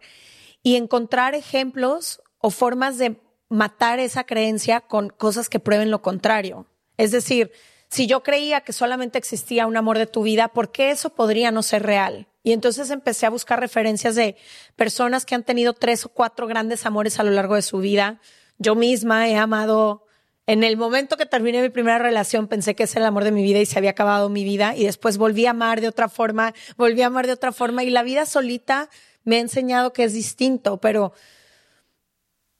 y 0.62 0.75
encontrar 0.75 1.35
ejemplos 1.35 2.21
o 2.39 2.50
formas 2.50 2.97
de 2.97 3.21
matar 3.54 4.00
esa 4.00 4.24
creencia 4.24 4.82
con 4.82 5.10
cosas 5.10 5.48
que 5.48 5.60
prueben 5.60 5.92
lo 5.92 6.02
contrario. 6.02 6.66
Es 6.98 7.12
decir, 7.12 7.52
si 7.88 8.08
yo 8.08 8.24
creía 8.24 8.62
que 8.62 8.74
solamente 8.74 9.20
existía 9.20 9.68
un 9.68 9.78
amor 9.78 10.00
de 10.00 10.08
tu 10.08 10.24
vida, 10.24 10.48
¿por 10.48 10.72
qué 10.72 10.90
eso 10.90 11.12
podría 11.12 11.52
no 11.52 11.62
ser 11.62 11.84
real? 11.84 12.28
Y 12.42 12.52
entonces 12.52 12.90
empecé 12.90 13.28
a 13.28 13.30
buscar 13.30 13.60
referencias 13.60 14.16
de 14.16 14.36
personas 14.76 15.26
que 15.26 15.36
han 15.36 15.44
tenido 15.44 15.74
tres 15.74 16.04
o 16.04 16.10
cuatro 16.10 16.48
grandes 16.48 16.88
amores 16.88 17.19
a 17.19 17.24
lo 17.24 17.30
largo 17.30 17.54
de 17.54 17.62
su 17.62 17.78
vida. 17.78 18.19
Yo 18.57 18.74
misma 18.74 19.30
he 19.30 19.36
amado, 19.36 20.07
en 20.48 20.64
el 20.64 20.76
momento 20.76 21.16
que 21.16 21.28
terminé 21.28 21.62
mi 21.62 21.69
primera 21.69 22.00
relación 22.00 22.48
pensé 22.48 22.76
que 22.76 22.83
era 22.83 23.02
el 23.02 23.06
amor 23.06 23.24
de 23.24 23.31
mi 23.31 23.44
vida 23.44 23.60
y 23.60 23.68
se 23.68 23.78
había 23.78 23.92
acabado 23.92 24.30
mi 24.30 24.44
vida 24.44 24.76
y 24.76 24.86
después 24.86 25.19
volví 25.19 25.45
a 25.45 25.52
amar 25.52 25.80
de 25.80 25.90
otra 25.90 26.10
forma, 26.10 26.56
volví 26.76 27.04
a 27.04 27.07
amar 27.07 27.28
de 27.28 27.33
otra 27.33 27.52
forma 27.52 27.83
y 27.83 27.92
la 27.92 28.02
vida 28.02 28.26
solita 28.26 28.90
me 29.24 29.36
ha 29.36 29.42
enseñado 29.42 29.94
que 29.94 30.06
es 30.06 30.14
distinto, 30.14 30.78
pero, 30.78 31.14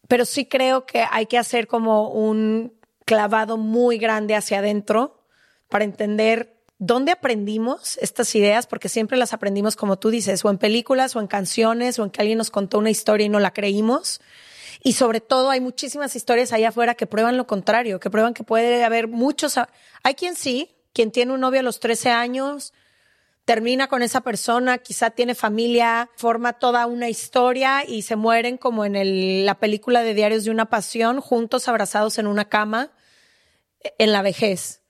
pero 0.08 0.26
sí 0.26 0.46
creo 0.46 0.86
que 0.86 1.06
hay 1.10 1.26
que 1.26 1.38
hacer 1.38 1.68
como 1.68 2.10
un 2.10 2.74
clavado 3.06 3.58
muy 3.58 3.98
grande 3.98 4.36
hacia 4.36 4.60
adentro 4.60 5.20
para 5.70 5.86
entender 5.86 6.54
dónde 6.78 7.12
aprendimos 7.12 7.98
estas 8.02 8.36
ideas, 8.36 8.68
porque 8.68 8.90
siempre 8.90 9.18
las 9.18 9.34
aprendimos, 9.34 9.76
como 9.76 9.98
tú 9.98 10.10
dices, 10.10 10.44
o 10.44 10.50
en 10.50 10.58
películas, 10.58 11.16
o 11.16 11.20
en 11.20 11.28
canciones, 11.28 11.98
o 11.98 12.04
en 12.04 12.10
que 12.10 12.22
alguien 12.22 12.38
nos 12.38 12.52
contó 12.52 12.80
una 12.80 12.90
historia 12.90 13.26
y 13.26 13.30
no 13.30 13.40
la 13.40 13.54
creímos. 13.54 14.22
Y 14.84 14.94
sobre 14.94 15.22
todo 15.22 15.50
hay 15.50 15.62
muchísimas 15.62 16.16
historias 16.16 16.52
allá 16.52 16.70
afuera 16.70 16.96
que 16.96 17.08
prueban 17.08 17.38
lo 17.38 17.48
contrario, 17.48 18.00
que 18.00 18.10
prueban 18.10 18.34
que 18.34 18.44
puede 18.44 18.84
haber 18.84 19.08
muchos... 19.08 19.58
Hay 20.04 20.16
quien 20.16 20.36
sí, 20.36 20.76
quien 20.92 21.12
tiene 21.12 21.34
un 21.34 21.40
novio 21.40 21.62
a 21.62 21.64
los 21.64 21.80
13 21.80 22.10
años, 22.10 22.74
termina 23.46 23.88
con 23.88 24.02
esa 24.04 24.22
persona, 24.22 24.78
quizá 24.78 25.10
tiene 25.10 25.36
familia, 25.36 26.10
forma 26.16 26.54
toda 26.54 26.86
una 26.86 27.10
historia 27.10 27.84
y 27.86 28.04
se 28.04 28.16
mueren 28.16 28.58
como 28.58 28.86
en 28.86 29.46
la 29.46 29.60
película 29.60 30.02
de 30.02 30.14
Diarios 30.14 30.46
de 30.46 30.52
una 30.52 30.70
Pasión, 30.70 31.20
juntos 31.22 31.68
abrazados 31.68 32.18
en 32.18 32.28
una 32.28 32.46
cama 32.46 32.92
en 33.98 34.12
la 34.12 34.22
vejez 34.22 34.84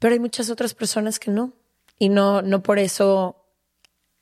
pero 0.00 0.14
hay 0.14 0.18
muchas 0.18 0.50
otras 0.50 0.74
personas 0.74 1.20
que 1.20 1.30
no. 1.30 1.52
Y 1.96 2.08
no, 2.08 2.42
no 2.42 2.62
por 2.62 2.80
eso 2.80 3.36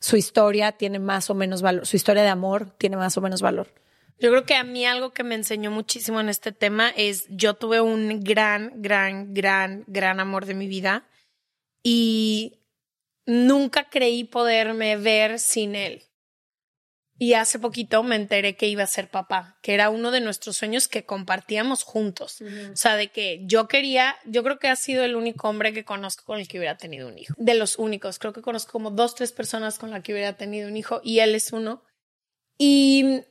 su 0.00 0.16
historia 0.16 0.72
tiene 0.72 0.98
más 0.98 1.30
o 1.30 1.34
menos 1.34 1.62
valor, 1.62 1.86
su 1.86 1.96
historia 1.96 2.22
de 2.22 2.28
amor 2.28 2.72
tiene 2.76 2.96
más 2.96 3.16
o 3.16 3.20
menos 3.20 3.40
valor. 3.40 3.72
Yo 4.18 4.30
creo 4.30 4.44
que 4.44 4.56
a 4.56 4.64
mí 4.64 4.84
algo 4.84 5.12
que 5.12 5.22
me 5.22 5.36
enseñó 5.36 5.70
muchísimo 5.70 6.20
en 6.20 6.28
este 6.28 6.50
tema 6.50 6.90
es 6.90 7.26
yo 7.30 7.54
tuve 7.54 7.80
un 7.80 8.20
gran, 8.20 8.82
gran, 8.82 9.32
gran, 9.32 9.84
gran 9.86 10.18
amor 10.18 10.44
de 10.44 10.54
mi 10.54 10.66
vida 10.66 11.06
y 11.84 12.57
nunca 13.28 13.90
creí 13.90 14.24
poderme 14.24 14.96
ver 14.96 15.38
sin 15.38 15.76
él. 15.76 16.02
Y 17.20 17.34
hace 17.34 17.58
poquito 17.58 18.02
me 18.02 18.16
enteré 18.16 18.56
que 18.56 18.68
iba 18.68 18.84
a 18.84 18.86
ser 18.86 19.10
papá, 19.10 19.58
que 19.60 19.74
era 19.74 19.90
uno 19.90 20.12
de 20.12 20.20
nuestros 20.20 20.56
sueños 20.56 20.88
que 20.88 21.04
compartíamos 21.04 21.82
juntos. 21.82 22.40
O 22.72 22.76
sea, 22.76 22.96
de 22.96 23.08
que 23.08 23.42
yo 23.44 23.66
quería, 23.68 24.16
yo 24.24 24.42
creo 24.44 24.58
que 24.58 24.68
ha 24.68 24.76
sido 24.76 25.04
el 25.04 25.16
único 25.16 25.48
hombre 25.48 25.74
que 25.74 25.84
conozco 25.84 26.24
con 26.24 26.38
el 26.38 26.48
que 26.48 26.58
hubiera 26.58 26.78
tenido 26.78 27.08
un 27.08 27.18
hijo. 27.18 27.34
De 27.36 27.54
los 27.54 27.76
únicos, 27.76 28.18
creo 28.18 28.32
que 28.32 28.40
conozco 28.40 28.72
como 28.72 28.92
dos, 28.92 29.14
tres 29.14 29.32
personas 29.32 29.78
con 29.78 29.90
las 29.90 30.02
que 30.02 30.12
hubiera 30.12 30.36
tenido 30.36 30.68
un 30.68 30.76
hijo 30.76 31.00
y 31.02 31.18
él 31.18 31.34
es 31.34 31.52
uno. 31.52 31.82
Y 32.56 33.24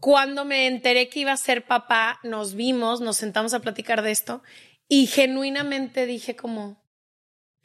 cuando 0.00 0.44
me 0.44 0.66
enteré 0.66 1.10
que 1.10 1.20
iba 1.20 1.32
a 1.32 1.36
ser 1.36 1.66
papá, 1.66 2.18
nos 2.24 2.54
vimos, 2.54 3.02
nos 3.02 3.18
sentamos 3.18 3.52
a 3.52 3.60
platicar 3.60 4.02
de 4.02 4.10
esto 4.10 4.42
y 4.88 5.06
genuinamente 5.06 6.06
dije 6.06 6.34
como, 6.34 6.87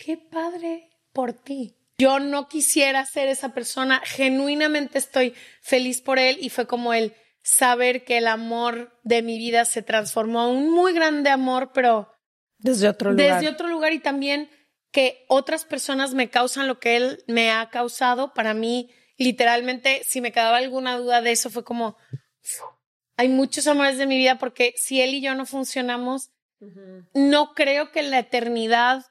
qué 0.04 0.18
padre 0.18 0.90
por 1.12 1.34
ti 1.34 1.78
yo 1.98 2.20
no 2.20 2.48
quisiera 2.48 3.06
ser 3.06 3.28
esa 3.28 3.54
persona, 3.54 4.02
genuinamente 4.04 4.98
estoy 4.98 5.36
feliz 5.62 6.02
por 6.02 6.20
él 6.20 6.38
y 6.42 6.50
fue 6.50 6.68
como 6.68 6.94
el 6.94 7.14
saber 7.44 8.04
que 8.04 8.18
el 8.18 8.28
amor 8.28 9.00
de 9.04 9.22
mi 9.22 9.38
vida 9.38 9.66
se 9.66 9.84
transformó 9.84 10.42
a 10.42 10.48
un 10.48 10.72
muy 10.72 10.94
grande 10.94 11.30
amor, 11.30 11.72
pero 11.74 12.12
desde 12.58 12.88
otro 12.88 13.12
lugar. 13.12 13.42
Desde 13.42 13.54
otro 13.54 13.68
lugar 13.68 13.94
y 13.94 14.00
también 14.00 14.50
que 14.92 15.26
otras 15.28 15.66
personas 15.66 16.14
me 16.14 16.30
causan 16.30 16.68
lo 16.68 16.80
que 16.80 16.96
él 16.96 17.24
me 17.28 17.52
ha 17.52 17.70
causado. 17.70 18.34
Para 18.34 18.54
mí, 18.54 18.92
literalmente, 19.18 20.02
si 20.06 20.22
me 20.22 20.32
quedaba 20.32 20.58
alguna 20.58 20.98
duda 20.98 21.22
de 21.22 21.32
eso, 21.32 21.50
fue 21.50 21.64
como, 21.64 21.98
hay 23.18 23.30
muchos 23.30 23.68
amores 23.68 23.98
de 23.98 24.08
mi 24.08 24.18
vida 24.18 24.38
porque 24.40 24.74
si 24.78 25.02
él 25.02 25.14
y 25.14 25.22
yo 25.22 25.36
no 25.36 25.46
funcionamos, 25.46 26.32
no 27.14 27.54
creo 27.54 27.92
que 27.92 28.04
la 28.04 28.20
eternidad 28.20 29.06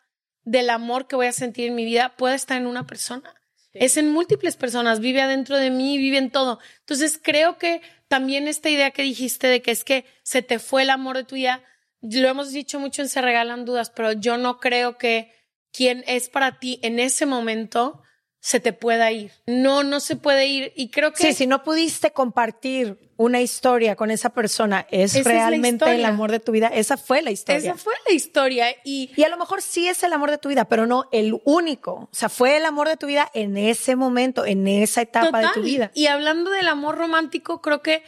del 0.45 0.71
amor 0.71 1.07
que 1.07 1.17
voy 1.17 1.27
a 1.27 1.33
sentir 1.33 1.69
en 1.69 1.75
mi 1.75 1.85
vida 1.85 2.17
puede 2.17 2.35
estar 2.35 2.57
en 2.57 2.67
una 2.67 2.87
persona. 2.87 3.35
Es 3.73 3.97
en 3.97 4.11
múltiples 4.11 4.57
personas, 4.57 5.01
vive 5.01 5.23
adentro 5.23 5.57
de 5.57 5.71
mí, 5.71 5.97
vive 5.97 6.19
en 6.19 6.31
todo. 6.31 6.59
Entonces 6.81 7.19
creo 7.23 7.57
que 7.57 7.81
también 8.09 8.47
esta 8.47 8.69
idea 8.69 8.91
que 8.91 9.03
dijiste 9.03 9.47
de 9.47 9.63
que 9.63 9.71
es 9.71 9.85
que 9.85 10.05
se 10.23 10.43
te 10.43 10.59
fue 10.59 10.83
el 10.83 10.91
amor 10.91 11.17
de 11.17 11.25
tu 11.25 11.37
vida, 11.37 11.63
lo 12.03 12.29
hemos 12.29 12.53
dicho 12.53 12.79
mucho 12.79 13.01
en 13.01 13.09
Se 13.09 13.23
Regalan 13.23 13.65
Dudas, 13.65 13.91
pero 13.91 14.13
yo 14.13 14.37
no 14.37 14.59
creo 14.59 14.99
que 14.99 15.33
quien 15.73 16.05
es 16.07 16.29
para 16.29 16.59
ti 16.59 16.81
en 16.83 16.99
ese 16.99 17.25
momento 17.25 18.03
se 18.43 18.59
te 18.59 18.73
pueda 18.73 19.13
ir. 19.13 19.31
No, 19.47 19.85
no 19.85 20.01
se 20.01 20.17
puede 20.17 20.47
ir. 20.47 20.73
Y 20.75 20.91
creo 20.91 21.13
que... 21.13 21.23
Sí, 21.23 21.33
si 21.33 21.47
no 21.47 21.63
pudiste 21.63 22.11
compartir 22.11 22.99
una 23.17 23.41
historia 23.41 23.95
con 23.95 24.11
esa 24.11 24.31
persona, 24.31 24.85
es 24.91 25.23
realmente 25.25 25.95
el 25.95 26.05
amor 26.05 26.33
de 26.33 26.41
tu 26.41 26.51
vida. 26.51 26.67
Esa 26.67 26.97
fue 26.97 27.23
la 27.23 27.31
historia. 27.31 27.71
Esa 27.71 27.79
fue 27.79 27.95
la 28.05 28.13
historia. 28.13 28.67
Y, 28.83 29.13
y 29.15 29.23
a 29.23 29.29
lo 29.29 29.37
mejor 29.37 29.63
sí 29.63 29.87
es 29.87 30.03
el 30.03 30.13
amor 30.13 30.33
de 30.33 30.39
tu 30.39 30.49
vida, 30.49 30.65
pero 30.65 30.87
no 30.87 31.09
el 31.13 31.41
único. 31.45 31.93
O 31.93 32.09
sea, 32.11 32.29
fue 32.29 32.57
el 32.57 32.65
amor 32.65 32.89
de 32.89 32.97
tu 32.97 33.07
vida 33.07 33.31
en 33.33 33.57
ese 33.57 33.95
momento, 33.95 34.45
en 34.45 34.67
esa 34.67 35.03
etapa 35.03 35.41
de 35.41 35.49
tu 35.55 35.63
vida. 35.63 35.93
Y 35.95 36.09
hablando 36.09 36.51
del 36.51 36.67
amor 36.67 36.99
romántico, 36.99 37.63
creo 37.63 37.81
que 37.81 38.03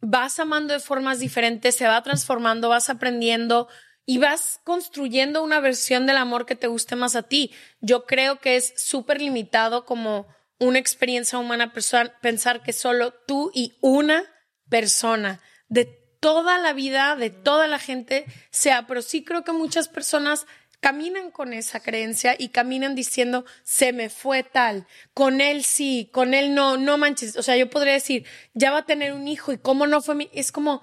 vas 0.00 0.40
amando 0.40 0.74
de 0.74 0.80
formas 0.80 1.20
diferentes, 1.20 1.76
se 1.76 1.86
va 1.86 2.02
transformando, 2.02 2.68
vas 2.68 2.90
aprendiendo 2.90 3.68
y 4.10 4.16
vas 4.16 4.58
construyendo 4.64 5.42
una 5.42 5.60
versión 5.60 6.06
del 6.06 6.16
amor 6.16 6.46
que 6.46 6.56
te 6.56 6.66
guste 6.66 6.96
más 6.96 7.14
a 7.14 7.24
ti. 7.24 7.52
Yo 7.82 8.06
creo 8.06 8.40
que 8.40 8.56
es 8.56 8.72
súper 8.78 9.20
limitado 9.20 9.84
como 9.84 10.26
una 10.58 10.78
experiencia 10.78 11.38
humana 11.38 11.74
pensar 11.74 12.62
que 12.62 12.72
solo 12.72 13.12
tú 13.12 13.50
y 13.52 13.76
una 13.82 14.24
persona 14.70 15.42
de 15.68 15.84
toda 16.20 16.56
la 16.56 16.72
vida, 16.72 17.16
de 17.16 17.28
toda 17.28 17.68
la 17.68 17.78
gente 17.78 18.24
sea, 18.50 18.86
pero 18.86 19.02
sí 19.02 19.22
creo 19.24 19.44
que 19.44 19.52
muchas 19.52 19.88
personas 19.88 20.46
caminan 20.80 21.30
con 21.30 21.52
esa 21.52 21.80
creencia 21.80 22.34
y 22.38 22.48
caminan 22.48 22.94
diciendo, 22.94 23.44
se 23.62 23.92
me 23.92 24.08
fue 24.08 24.42
tal, 24.42 24.86
con 25.12 25.42
él 25.42 25.64
sí, 25.64 26.08
con 26.14 26.32
él 26.32 26.54
no, 26.54 26.78
no 26.78 26.96
manches. 26.96 27.36
O 27.36 27.42
sea, 27.42 27.58
yo 27.58 27.68
podría 27.68 27.92
decir, 27.92 28.24
ya 28.54 28.70
va 28.70 28.78
a 28.78 28.86
tener 28.86 29.12
un 29.12 29.28
hijo 29.28 29.52
y 29.52 29.58
cómo 29.58 29.86
no 29.86 30.00
fue 30.00 30.14
mi, 30.14 30.30
es 30.32 30.50
como, 30.50 30.82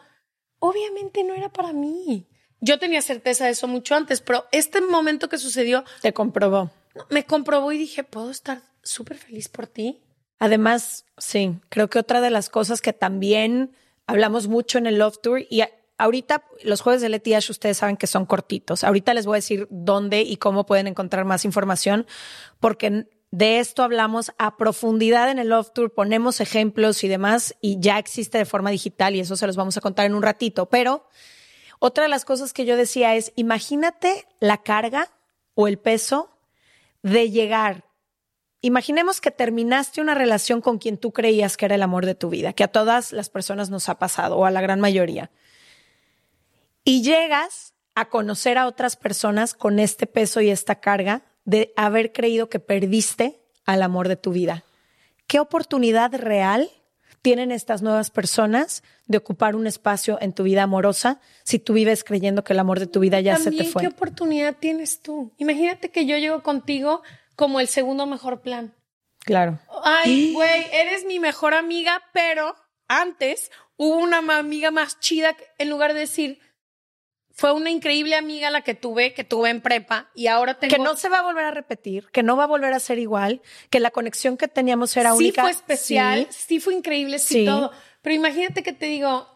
obviamente 0.59 1.23
no 1.23 1.33
era 1.33 1.49
para 1.49 1.73
mí. 1.73 2.27
Yo 2.61 2.79
tenía 2.79 3.01
certeza 3.01 3.45
de 3.45 3.51
eso 3.51 3.67
mucho 3.67 3.95
antes, 3.95 4.21
pero 4.21 4.45
este 4.51 4.81
momento 4.81 5.29
que 5.29 5.37
sucedió... 5.37 5.83
Te 6.01 6.13
comprobó. 6.13 6.71
Me 7.09 7.25
comprobó 7.25 7.71
y 7.71 7.77
dije, 7.77 8.03
puedo 8.03 8.31
estar 8.31 8.61
súper 8.81 9.17
feliz 9.17 9.49
por 9.49 9.67
ti. 9.67 10.01
Además, 10.39 11.05
sí, 11.17 11.59
creo 11.69 11.89
que 11.89 11.99
otra 11.99 12.21
de 12.21 12.29
las 12.29 12.49
cosas 12.49 12.81
que 12.81 12.93
también 12.93 13.71
hablamos 14.07 14.47
mucho 14.47 14.77
en 14.77 14.87
el 14.87 14.97
Love 14.97 15.19
Tour 15.21 15.41
y 15.49 15.63
ahorita 15.97 16.43
los 16.63 16.81
jueves 16.81 17.01
de 17.01 17.09
Letiash 17.09 17.49
ustedes 17.49 17.77
saben 17.77 17.97
que 17.97 18.07
son 18.07 18.25
cortitos. 18.25 18.83
Ahorita 18.83 19.13
les 19.13 19.25
voy 19.25 19.35
a 19.35 19.37
decir 19.37 19.67
dónde 19.69 20.21
y 20.21 20.37
cómo 20.37 20.65
pueden 20.65 20.87
encontrar 20.87 21.25
más 21.25 21.45
información 21.45 22.05
porque 22.59 23.07
de 23.31 23.59
esto 23.59 23.83
hablamos 23.83 24.31
a 24.37 24.57
profundidad 24.57 25.29
en 25.29 25.39
el 25.39 25.49
Love 25.49 25.71
Tour, 25.73 25.93
ponemos 25.93 26.39
ejemplos 26.39 27.03
y 27.03 27.07
demás 27.07 27.55
y 27.61 27.79
ya 27.79 27.97
existe 27.97 28.37
de 28.37 28.45
forma 28.45 28.69
digital 28.69 29.15
y 29.15 29.19
eso 29.19 29.35
se 29.35 29.47
los 29.47 29.55
vamos 29.55 29.77
a 29.77 29.81
contar 29.81 30.05
en 30.05 30.15
un 30.15 30.21
ratito, 30.21 30.67
pero 30.67 31.07
otra 31.85 32.05
de 32.05 32.09
las 32.09 32.25
cosas 32.25 32.51
que 32.51 32.65
yo 32.65 32.77
decía 32.77 33.13
es, 33.13 33.31
imagínate 33.35 34.25
la 34.39 34.57
carga 34.57 35.11
o 35.53 35.67
el 35.67 35.77
peso 35.77 36.35
de 37.03 37.29
llegar. 37.29 37.83
Imaginemos 38.61 39.21
que 39.21 39.29
terminaste 39.29 40.01
una 40.01 40.15
relación 40.15 40.61
con 40.61 40.79
quien 40.79 40.97
tú 40.97 41.11
creías 41.11 41.57
que 41.57 41.65
era 41.65 41.75
el 41.75 41.83
amor 41.83 42.07
de 42.07 42.15
tu 42.15 42.31
vida, 42.31 42.53
que 42.53 42.63
a 42.63 42.69
todas 42.69 43.11
las 43.11 43.29
personas 43.29 43.69
nos 43.69 43.87
ha 43.87 43.99
pasado, 43.99 44.35
o 44.35 44.45
a 44.45 44.51
la 44.51 44.61
gran 44.61 44.79
mayoría. 44.79 45.29
Y 46.83 47.03
llegas 47.03 47.75
a 47.93 48.09
conocer 48.09 48.57
a 48.57 48.65
otras 48.65 48.95
personas 48.95 49.53
con 49.53 49.77
este 49.77 50.07
peso 50.07 50.41
y 50.41 50.49
esta 50.49 50.79
carga 50.79 51.21
de 51.43 51.71
haber 51.75 52.11
creído 52.11 52.49
que 52.49 52.59
perdiste 52.59 53.43
al 53.63 53.83
amor 53.83 54.07
de 54.07 54.15
tu 54.15 54.31
vida. 54.31 54.65
¿Qué 55.27 55.39
oportunidad 55.39 56.15
real 56.15 56.71
tienen 57.25 57.51
estas 57.51 57.81
nuevas 57.81 58.11
personas 58.11 58.83
de 59.07 59.17
ocupar 59.17 59.55
un 59.55 59.65
espacio 59.65 60.19
en 60.21 60.31
tu 60.31 60.43
vida 60.43 60.61
amorosa 60.61 61.19
si 61.43 61.57
tú 61.57 61.73
vives 61.73 62.03
creyendo 62.03 62.43
que 62.43 62.53
el 62.53 62.59
amor 62.59 62.79
de 62.79 62.85
tu 62.85 62.99
vida 62.99 63.19
ya 63.19 63.35
se 63.37 63.49
te 63.49 63.63
fue. 63.63 63.81
¿Qué 63.81 63.87
oportunidad 63.87 64.57
tienes 64.59 65.01
tú? 65.01 65.33
Imagínate 65.37 65.89
que 65.89 66.05
yo 66.05 66.19
llego 66.19 66.43
contigo 66.43 67.01
como 67.35 67.59
el 67.59 67.67
segundo 67.67 68.05
mejor 68.05 68.41
plan. 68.41 68.75
Claro. 69.21 69.57
Ay, 69.83 70.33
güey, 70.33 70.67
eres 70.71 71.03
mi 71.05 71.19
mejor 71.19 71.55
amiga, 71.55 71.99
pero 72.13 72.55
antes 72.87 73.49
hubo 73.75 73.97
una 73.97 74.19
amiga 74.37 74.69
más 74.69 74.99
chida 74.99 75.33
que, 75.33 75.45
en 75.57 75.71
lugar 75.71 75.95
de 75.95 76.01
decir, 76.01 76.37
fue 77.35 77.51
una 77.51 77.69
increíble 77.69 78.15
amiga 78.15 78.49
la 78.49 78.61
que 78.61 78.75
tuve, 78.75 79.13
que 79.13 79.25
tuve 79.25 79.49
en 79.49 79.59
prepa 79.59 80.09
y 80.15 80.27
ahora 80.27 80.57
tengo... 80.57 80.73
Que 80.73 80.81
no 80.81 80.95
se 80.95 81.09
va 81.09 81.19
a 81.19 81.21
volver 81.21 81.43
a 81.43 81.51
repetir, 81.51 82.07
que 82.13 82.23
no 82.23 82.37
va 82.37 82.45
a 82.45 82.47
volver 82.47 82.73
a 82.73 82.79
ser 82.79 82.97
igual, 82.97 83.41
que 83.69 83.81
la 83.81 83.91
conexión 83.91 84.37
que 84.37 84.47
teníamos 84.47 84.95
era 84.95 85.13
única. 85.13 85.41
Sí 85.41 85.45
fue 85.45 85.51
especial, 85.51 86.27
sí, 86.31 86.61
fue 86.61 86.75
increíble, 86.75 87.19
sí, 87.19 87.45
todo. 87.45 87.73
Pero 88.01 88.15
imagínate 88.15 88.63
que 88.63 88.71
te 88.71 88.85
digo, 88.85 89.27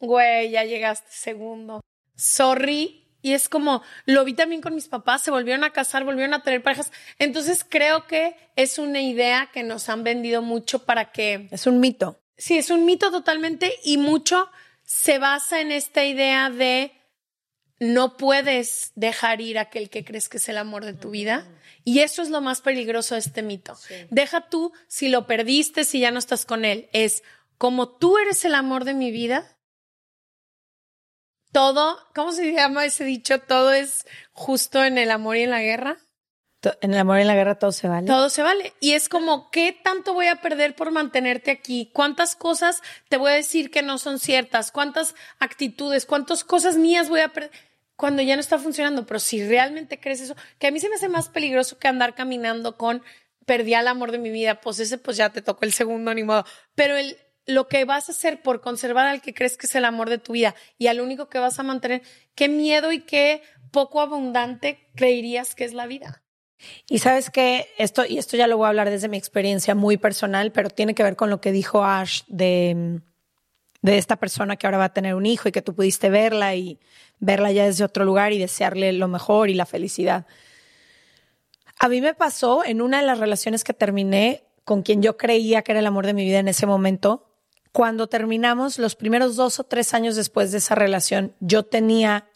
güey, 0.00 0.50
ya 0.50 0.64
llegaste 0.64 1.08
segundo. 1.10 1.80
Sorry. 2.14 2.98
Y 3.22 3.32
es 3.32 3.48
como, 3.48 3.82
lo 4.04 4.24
vi 4.24 4.34
también 4.34 4.60
con 4.60 4.74
mis 4.74 4.88
papás, 4.88 5.22
se 5.22 5.30
volvieron 5.30 5.64
a 5.64 5.70
casar, 5.70 6.04
volvieron 6.04 6.34
a 6.34 6.42
tener 6.42 6.62
parejas. 6.62 6.92
Entonces 7.18 7.64
creo 7.66 8.06
que 8.06 8.36
es 8.54 8.78
una 8.78 9.00
idea 9.00 9.48
que 9.50 9.62
nos 9.62 9.88
han 9.88 10.04
vendido 10.04 10.42
mucho 10.42 10.84
para 10.84 11.12
que... 11.12 11.48
Es 11.52 11.66
un 11.66 11.80
mito. 11.80 12.20
Sí, 12.36 12.58
es 12.58 12.68
un 12.70 12.84
mito 12.84 13.10
totalmente 13.10 13.72
y 13.84 13.96
mucho 13.96 14.50
se 14.92 15.18
basa 15.18 15.62
en 15.62 15.72
esta 15.72 16.04
idea 16.04 16.50
de 16.50 16.92
no 17.80 18.18
puedes 18.18 18.92
dejar 18.94 19.40
ir 19.40 19.58
a 19.58 19.62
aquel 19.62 19.88
que 19.88 20.04
crees 20.04 20.28
que 20.28 20.36
es 20.36 20.48
el 20.50 20.58
amor 20.58 20.84
de 20.84 20.92
tu 20.92 21.10
vida. 21.10 21.48
Y 21.82 22.00
eso 22.00 22.20
es 22.20 22.28
lo 22.28 22.42
más 22.42 22.60
peligroso 22.60 23.14
de 23.14 23.20
este 23.20 23.42
mito. 23.42 23.74
Deja 24.10 24.50
tú 24.50 24.72
si 24.88 25.08
lo 25.08 25.26
perdiste, 25.26 25.84
si 25.84 26.00
ya 26.00 26.10
no 26.10 26.18
estás 26.18 26.44
con 26.44 26.66
él. 26.66 26.90
Es 26.92 27.24
como 27.56 27.88
tú 27.88 28.18
eres 28.18 28.44
el 28.44 28.54
amor 28.54 28.84
de 28.84 28.92
mi 28.92 29.10
vida. 29.10 29.58
Todo, 31.52 31.98
¿cómo 32.14 32.32
se 32.32 32.52
llama 32.52 32.84
ese 32.84 33.04
dicho? 33.04 33.40
Todo 33.40 33.72
es 33.72 34.06
justo 34.32 34.84
en 34.84 34.98
el 34.98 35.10
amor 35.10 35.38
y 35.38 35.44
en 35.44 35.50
la 35.50 35.62
guerra. 35.62 35.96
En 36.80 36.92
el 36.92 37.00
amor 37.00 37.18
y 37.18 37.22
en 37.22 37.26
la 37.26 37.34
guerra 37.34 37.58
todo 37.58 37.72
se 37.72 37.88
vale. 37.88 38.06
Todo 38.06 38.28
se 38.28 38.42
vale. 38.42 38.72
Y 38.80 38.92
es 38.92 39.08
como, 39.08 39.50
¿qué 39.50 39.72
tanto 39.72 40.14
voy 40.14 40.26
a 40.26 40.40
perder 40.40 40.76
por 40.76 40.92
mantenerte 40.92 41.50
aquí? 41.50 41.90
¿Cuántas 41.92 42.36
cosas 42.36 42.82
te 43.08 43.16
voy 43.16 43.32
a 43.32 43.34
decir 43.34 43.70
que 43.70 43.82
no 43.82 43.98
son 43.98 44.18
ciertas? 44.18 44.70
¿Cuántas 44.70 45.14
actitudes? 45.40 46.06
¿Cuántas 46.06 46.44
cosas 46.44 46.76
mías 46.76 47.08
voy 47.08 47.20
a 47.20 47.28
perder? 47.28 47.50
Cuando 47.96 48.22
ya 48.22 48.36
no 48.36 48.40
está 48.40 48.58
funcionando. 48.58 49.06
Pero 49.06 49.18
si 49.18 49.44
realmente 49.44 49.98
crees 49.98 50.20
eso, 50.20 50.36
que 50.58 50.68
a 50.68 50.70
mí 50.70 50.78
se 50.78 50.88
me 50.88 50.94
hace 50.94 51.08
más 51.08 51.28
peligroso 51.28 51.78
que 51.78 51.88
andar 51.88 52.14
caminando 52.14 52.76
con 52.76 53.02
perdí 53.44 53.74
al 53.74 53.88
amor 53.88 54.12
de 54.12 54.18
mi 54.18 54.30
vida, 54.30 54.60
pues 54.60 54.78
ese 54.78 54.98
pues 54.98 55.16
ya 55.16 55.30
te 55.30 55.42
tocó 55.42 55.64
el 55.64 55.72
segundo, 55.72 56.14
ni 56.14 56.22
modo. 56.22 56.44
Pero 56.76 56.96
el, 56.96 57.18
lo 57.46 57.66
que 57.68 57.84
vas 57.84 58.08
a 58.08 58.12
hacer 58.12 58.40
por 58.42 58.60
conservar 58.60 59.06
al 59.06 59.20
que 59.20 59.34
crees 59.34 59.56
que 59.56 59.66
es 59.66 59.74
el 59.74 59.84
amor 59.84 60.08
de 60.08 60.18
tu 60.18 60.32
vida 60.32 60.54
y 60.78 60.86
al 60.86 61.00
único 61.00 61.28
que 61.28 61.38
vas 61.38 61.58
a 61.58 61.62
mantener, 61.62 62.02
qué 62.34 62.48
miedo 62.48 62.92
y 62.92 63.00
qué 63.00 63.42
poco 63.70 64.00
abundante 64.00 64.88
creerías 64.94 65.54
que 65.54 65.64
es 65.64 65.72
la 65.72 65.86
vida. 65.86 66.22
Y 66.88 66.98
sabes 66.98 67.30
que 67.30 67.68
esto, 67.78 68.04
y 68.06 68.18
esto 68.18 68.36
ya 68.36 68.46
lo 68.46 68.56
voy 68.56 68.66
a 68.66 68.68
hablar 68.68 68.90
desde 68.90 69.08
mi 69.08 69.16
experiencia 69.16 69.74
muy 69.74 69.96
personal, 69.96 70.52
pero 70.52 70.70
tiene 70.70 70.94
que 70.94 71.02
ver 71.02 71.16
con 71.16 71.30
lo 71.30 71.40
que 71.40 71.52
dijo 71.52 71.84
Ash 71.84 72.22
de, 72.28 73.00
de 73.82 73.98
esta 73.98 74.16
persona 74.16 74.56
que 74.56 74.66
ahora 74.66 74.78
va 74.78 74.84
a 74.84 74.92
tener 74.92 75.14
un 75.14 75.26
hijo 75.26 75.48
y 75.48 75.52
que 75.52 75.62
tú 75.62 75.74
pudiste 75.74 76.10
verla 76.10 76.54
y 76.54 76.78
verla 77.18 77.52
ya 77.52 77.64
desde 77.64 77.84
otro 77.84 78.04
lugar 78.04 78.32
y 78.32 78.38
desearle 78.38 78.92
lo 78.92 79.08
mejor 79.08 79.50
y 79.50 79.54
la 79.54 79.66
felicidad. 79.66 80.26
A 81.78 81.88
mí 81.88 82.00
me 82.00 82.14
pasó 82.14 82.64
en 82.64 82.80
una 82.80 83.00
de 83.00 83.06
las 83.06 83.18
relaciones 83.18 83.64
que 83.64 83.74
terminé 83.74 84.44
con 84.64 84.82
quien 84.82 85.02
yo 85.02 85.16
creía 85.16 85.62
que 85.62 85.72
era 85.72 85.80
el 85.80 85.86
amor 85.86 86.06
de 86.06 86.14
mi 86.14 86.24
vida 86.24 86.38
en 86.38 86.48
ese 86.48 86.66
momento, 86.66 87.28
cuando 87.72 88.06
terminamos, 88.06 88.78
los 88.78 88.96
primeros 88.96 89.34
dos 89.34 89.58
o 89.58 89.64
tres 89.64 89.94
años 89.94 90.14
después 90.14 90.52
de 90.52 90.58
esa 90.58 90.74
relación, 90.74 91.34
yo 91.40 91.62
tenía 91.64 92.26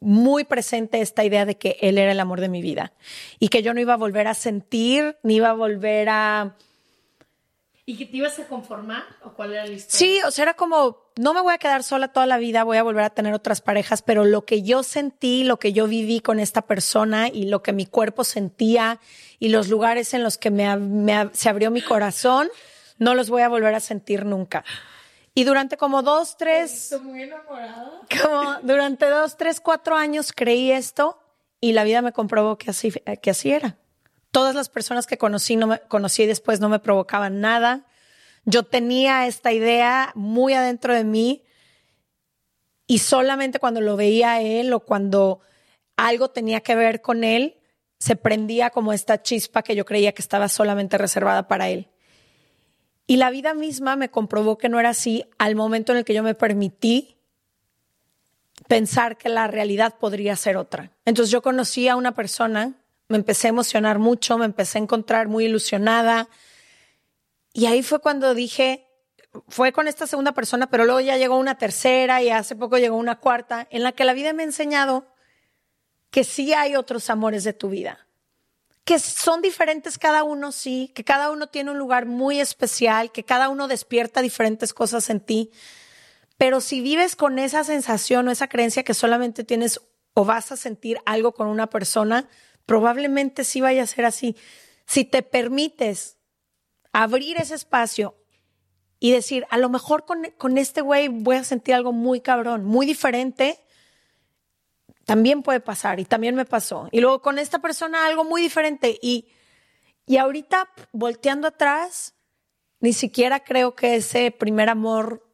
muy 0.00 0.44
presente 0.44 1.00
esta 1.00 1.24
idea 1.24 1.44
de 1.44 1.56
que 1.56 1.76
él 1.80 1.98
era 1.98 2.12
el 2.12 2.20
amor 2.20 2.40
de 2.40 2.48
mi 2.48 2.62
vida 2.62 2.92
y 3.38 3.48
que 3.48 3.62
yo 3.62 3.74
no 3.74 3.80
iba 3.80 3.94
a 3.94 3.96
volver 3.96 4.26
a 4.26 4.34
sentir, 4.34 5.16
ni 5.22 5.36
iba 5.36 5.50
a 5.50 5.54
volver 5.54 6.08
a... 6.08 6.56
¿Y 7.86 7.96
que 7.96 8.04
te 8.04 8.18
ibas 8.18 8.38
a 8.38 8.46
conformar 8.46 9.04
o 9.24 9.32
cuál 9.32 9.54
era 9.54 9.64
la 9.64 9.72
historia? 9.72 9.98
Sí, 9.98 10.20
o 10.26 10.30
sea, 10.30 10.42
era 10.42 10.54
como, 10.54 11.10
no 11.16 11.32
me 11.32 11.40
voy 11.40 11.54
a 11.54 11.58
quedar 11.58 11.82
sola 11.82 12.08
toda 12.08 12.26
la 12.26 12.36
vida, 12.36 12.64
voy 12.64 12.76
a 12.76 12.82
volver 12.82 13.04
a 13.04 13.10
tener 13.10 13.32
otras 13.32 13.62
parejas, 13.62 14.02
pero 14.02 14.26
lo 14.26 14.44
que 14.44 14.62
yo 14.62 14.82
sentí, 14.82 15.42
lo 15.42 15.58
que 15.58 15.72
yo 15.72 15.86
viví 15.86 16.20
con 16.20 16.38
esta 16.38 16.62
persona 16.62 17.28
y 17.28 17.44
lo 17.44 17.62
que 17.62 17.72
mi 17.72 17.86
cuerpo 17.86 18.24
sentía 18.24 19.00
y 19.38 19.48
los 19.48 19.68
lugares 19.68 20.12
en 20.12 20.22
los 20.22 20.36
que 20.36 20.50
me, 20.50 21.30
se 21.32 21.48
abrió 21.48 21.70
mi 21.70 21.80
corazón, 21.80 22.50
no 22.98 23.14
los 23.14 23.30
voy 23.30 23.40
a 23.40 23.48
volver 23.48 23.74
a 23.74 23.80
sentir 23.80 24.26
nunca. 24.26 24.64
Y 25.38 25.44
durante 25.44 25.76
como 25.76 26.02
dos, 26.02 26.36
tres. 26.36 26.72
Estoy 26.72 27.00
muy 27.00 27.22
enamorada. 27.22 28.00
Como 28.22 28.54
durante 28.62 29.08
dos, 29.08 29.36
tres, 29.36 29.60
cuatro 29.60 29.94
años 29.94 30.32
creí 30.34 30.72
esto 30.72 31.16
y 31.60 31.74
la 31.74 31.84
vida 31.84 32.02
me 32.02 32.10
comprobó 32.10 32.58
que 32.58 32.70
así, 32.70 32.90
que 33.22 33.30
así 33.30 33.52
era. 33.52 33.78
Todas 34.32 34.56
las 34.56 34.68
personas 34.68 35.06
que 35.06 35.16
conocí, 35.16 35.54
no 35.54 35.68
me, 35.68 35.78
conocí 35.78 36.26
después 36.26 36.58
no 36.58 36.68
me 36.68 36.80
provocaban 36.80 37.40
nada. 37.40 37.86
Yo 38.46 38.64
tenía 38.64 39.28
esta 39.28 39.52
idea 39.52 40.10
muy 40.16 40.54
adentro 40.54 40.92
de 40.92 41.04
mí 41.04 41.44
y 42.88 42.98
solamente 42.98 43.60
cuando 43.60 43.80
lo 43.80 43.94
veía 43.94 44.32
a 44.32 44.40
él 44.40 44.72
o 44.72 44.80
cuando 44.80 45.38
algo 45.96 46.30
tenía 46.30 46.62
que 46.62 46.74
ver 46.74 47.00
con 47.00 47.22
él, 47.22 47.60
se 48.00 48.16
prendía 48.16 48.70
como 48.70 48.92
esta 48.92 49.22
chispa 49.22 49.62
que 49.62 49.76
yo 49.76 49.84
creía 49.84 50.10
que 50.10 50.22
estaba 50.22 50.48
solamente 50.48 50.98
reservada 50.98 51.46
para 51.46 51.68
él. 51.68 51.88
Y 53.10 53.16
la 53.16 53.30
vida 53.30 53.54
misma 53.54 53.96
me 53.96 54.10
comprobó 54.10 54.58
que 54.58 54.68
no 54.68 54.78
era 54.78 54.90
así 54.90 55.24
al 55.38 55.56
momento 55.56 55.92
en 55.92 55.98
el 55.98 56.04
que 56.04 56.12
yo 56.12 56.22
me 56.22 56.34
permití 56.34 57.16
pensar 58.68 59.16
que 59.16 59.30
la 59.30 59.46
realidad 59.46 59.94
podría 59.98 60.36
ser 60.36 60.58
otra. 60.58 60.92
Entonces 61.06 61.32
yo 61.32 61.40
conocí 61.40 61.88
a 61.88 61.96
una 61.96 62.12
persona, 62.12 62.74
me 63.08 63.16
empecé 63.16 63.48
a 63.48 63.50
emocionar 63.50 63.98
mucho, 63.98 64.36
me 64.36 64.44
empecé 64.44 64.76
a 64.76 64.82
encontrar 64.82 65.26
muy 65.26 65.46
ilusionada. 65.46 66.28
Y 67.54 67.64
ahí 67.64 67.82
fue 67.82 68.00
cuando 68.00 68.34
dije, 68.34 68.86
fue 69.48 69.72
con 69.72 69.88
esta 69.88 70.06
segunda 70.06 70.32
persona, 70.32 70.68
pero 70.68 70.84
luego 70.84 71.00
ya 71.00 71.16
llegó 71.16 71.38
una 71.38 71.56
tercera 71.56 72.22
y 72.22 72.28
hace 72.28 72.56
poco 72.56 72.76
llegó 72.76 72.98
una 72.98 73.20
cuarta, 73.20 73.66
en 73.70 73.84
la 73.84 73.92
que 73.92 74.04
la 74.04 74.12
vida 74.12 74.34
me 74.34 74.42
ha 74.42 74.46
enseñado 74.46 75.06
que 76.10 76.24
sí 76.24 76.52
hay 76.52 76.76
otros 76.76 77.08
amores 77.08 77.42
de 77.42 77.54
tu 77.54 77.70
vida 77.70 78.07
que 78.88 78.98
son 78.98 79.42
diferentes 79.42 79.98
cada 79.98 80.24
uno, 80.24 80.50
sí, 80.50 80.90
que 80.94 81.04
cada 81.04 81.30
uno 81.30 81.48
tiene 81.48 81.72
un 81.72 81.76
lugar 81.76 82.06
muy 82.06 82.40
especial, 82.40 83.12
que 83.12 83.22
cada 83.22 83.50
uno 83.50 83.68
despierta 83.68 84.22
diferentes 84.22 84.72
cosas 84.72 85.10
en 85.10 85.20
ti. 85.20 85.50
Pero 86.38 86.62
si 86.62 86.80
vives 86.80 87.14
con 87.14 87.38
esa 87.38 87.64
sensación 87.64 88.26
o 88.26 88.30
esa 88.30 88.48
creencia 88.48 88.84
que 88.84 88.94
solamente 88.94 89.44
tienes 89.44 89.78
o 90.14 90.24
vas 90.24 90.52
a 90.52 90.56
sentir 90.56 91.02
algo 91.04 91.32
con 91.32 91.48
una 91.48 91.66
persona, 91.66 92.30
probablemente 92.64 93.44
sí 93.44 93.60
vaya 93.60 93.82
a 93.82 93.86
ser 93.86 94.06
así. 94.06 94.36
Si 94.86 95.04
te 95.04 95.22
permites 95.22 96.16
abrir 96.90 97.36
ese 97.36 97.56
espacio 97.56 98.16
y 98.98 99.10
decir, 99.10 99.44
a 99.50 99.58
lo 99.58 99.68
mejor 99.68 100.06
con, 100.06 100.56
este 100.56 100.80
güey 100.80 101.08
voy 101.08 101.36
a 101.36 101.44
sentir 101.44 101.74
algo 101.74 101.92
muy 101.92 102.22
cabrón, 102.22 102.64
muy 102.64 102.86
diferente, 102.86 103.62
también 105.08 105.42
puede 105.42 105.60
pasar 105.60 106.00
y 106.00 106.04
también 106.04 106.34
me 106.34 106.44
pasó. 106.44 106.86
Y 106.92 107.00
luego 107.00 107.22
con 107.22 107.38
esta 107.38 107.60
persona 107.60 108.04
algo 108.04 108.24
muy 108.24 108.42
diferente 108.42 108.98
y, 109.00 109.26
y 110.04 110.18
ahorita 110.18 110.68
volteando 110.92 111.48
atrás, 111.48 112.12
ni 112.80 112.92
siquiera 112.92 113.42
creo 113.42 113.74
que 113.74 113.94
ese 113.94 114.30
primer 114.32 114.68
amor 114.68 115.26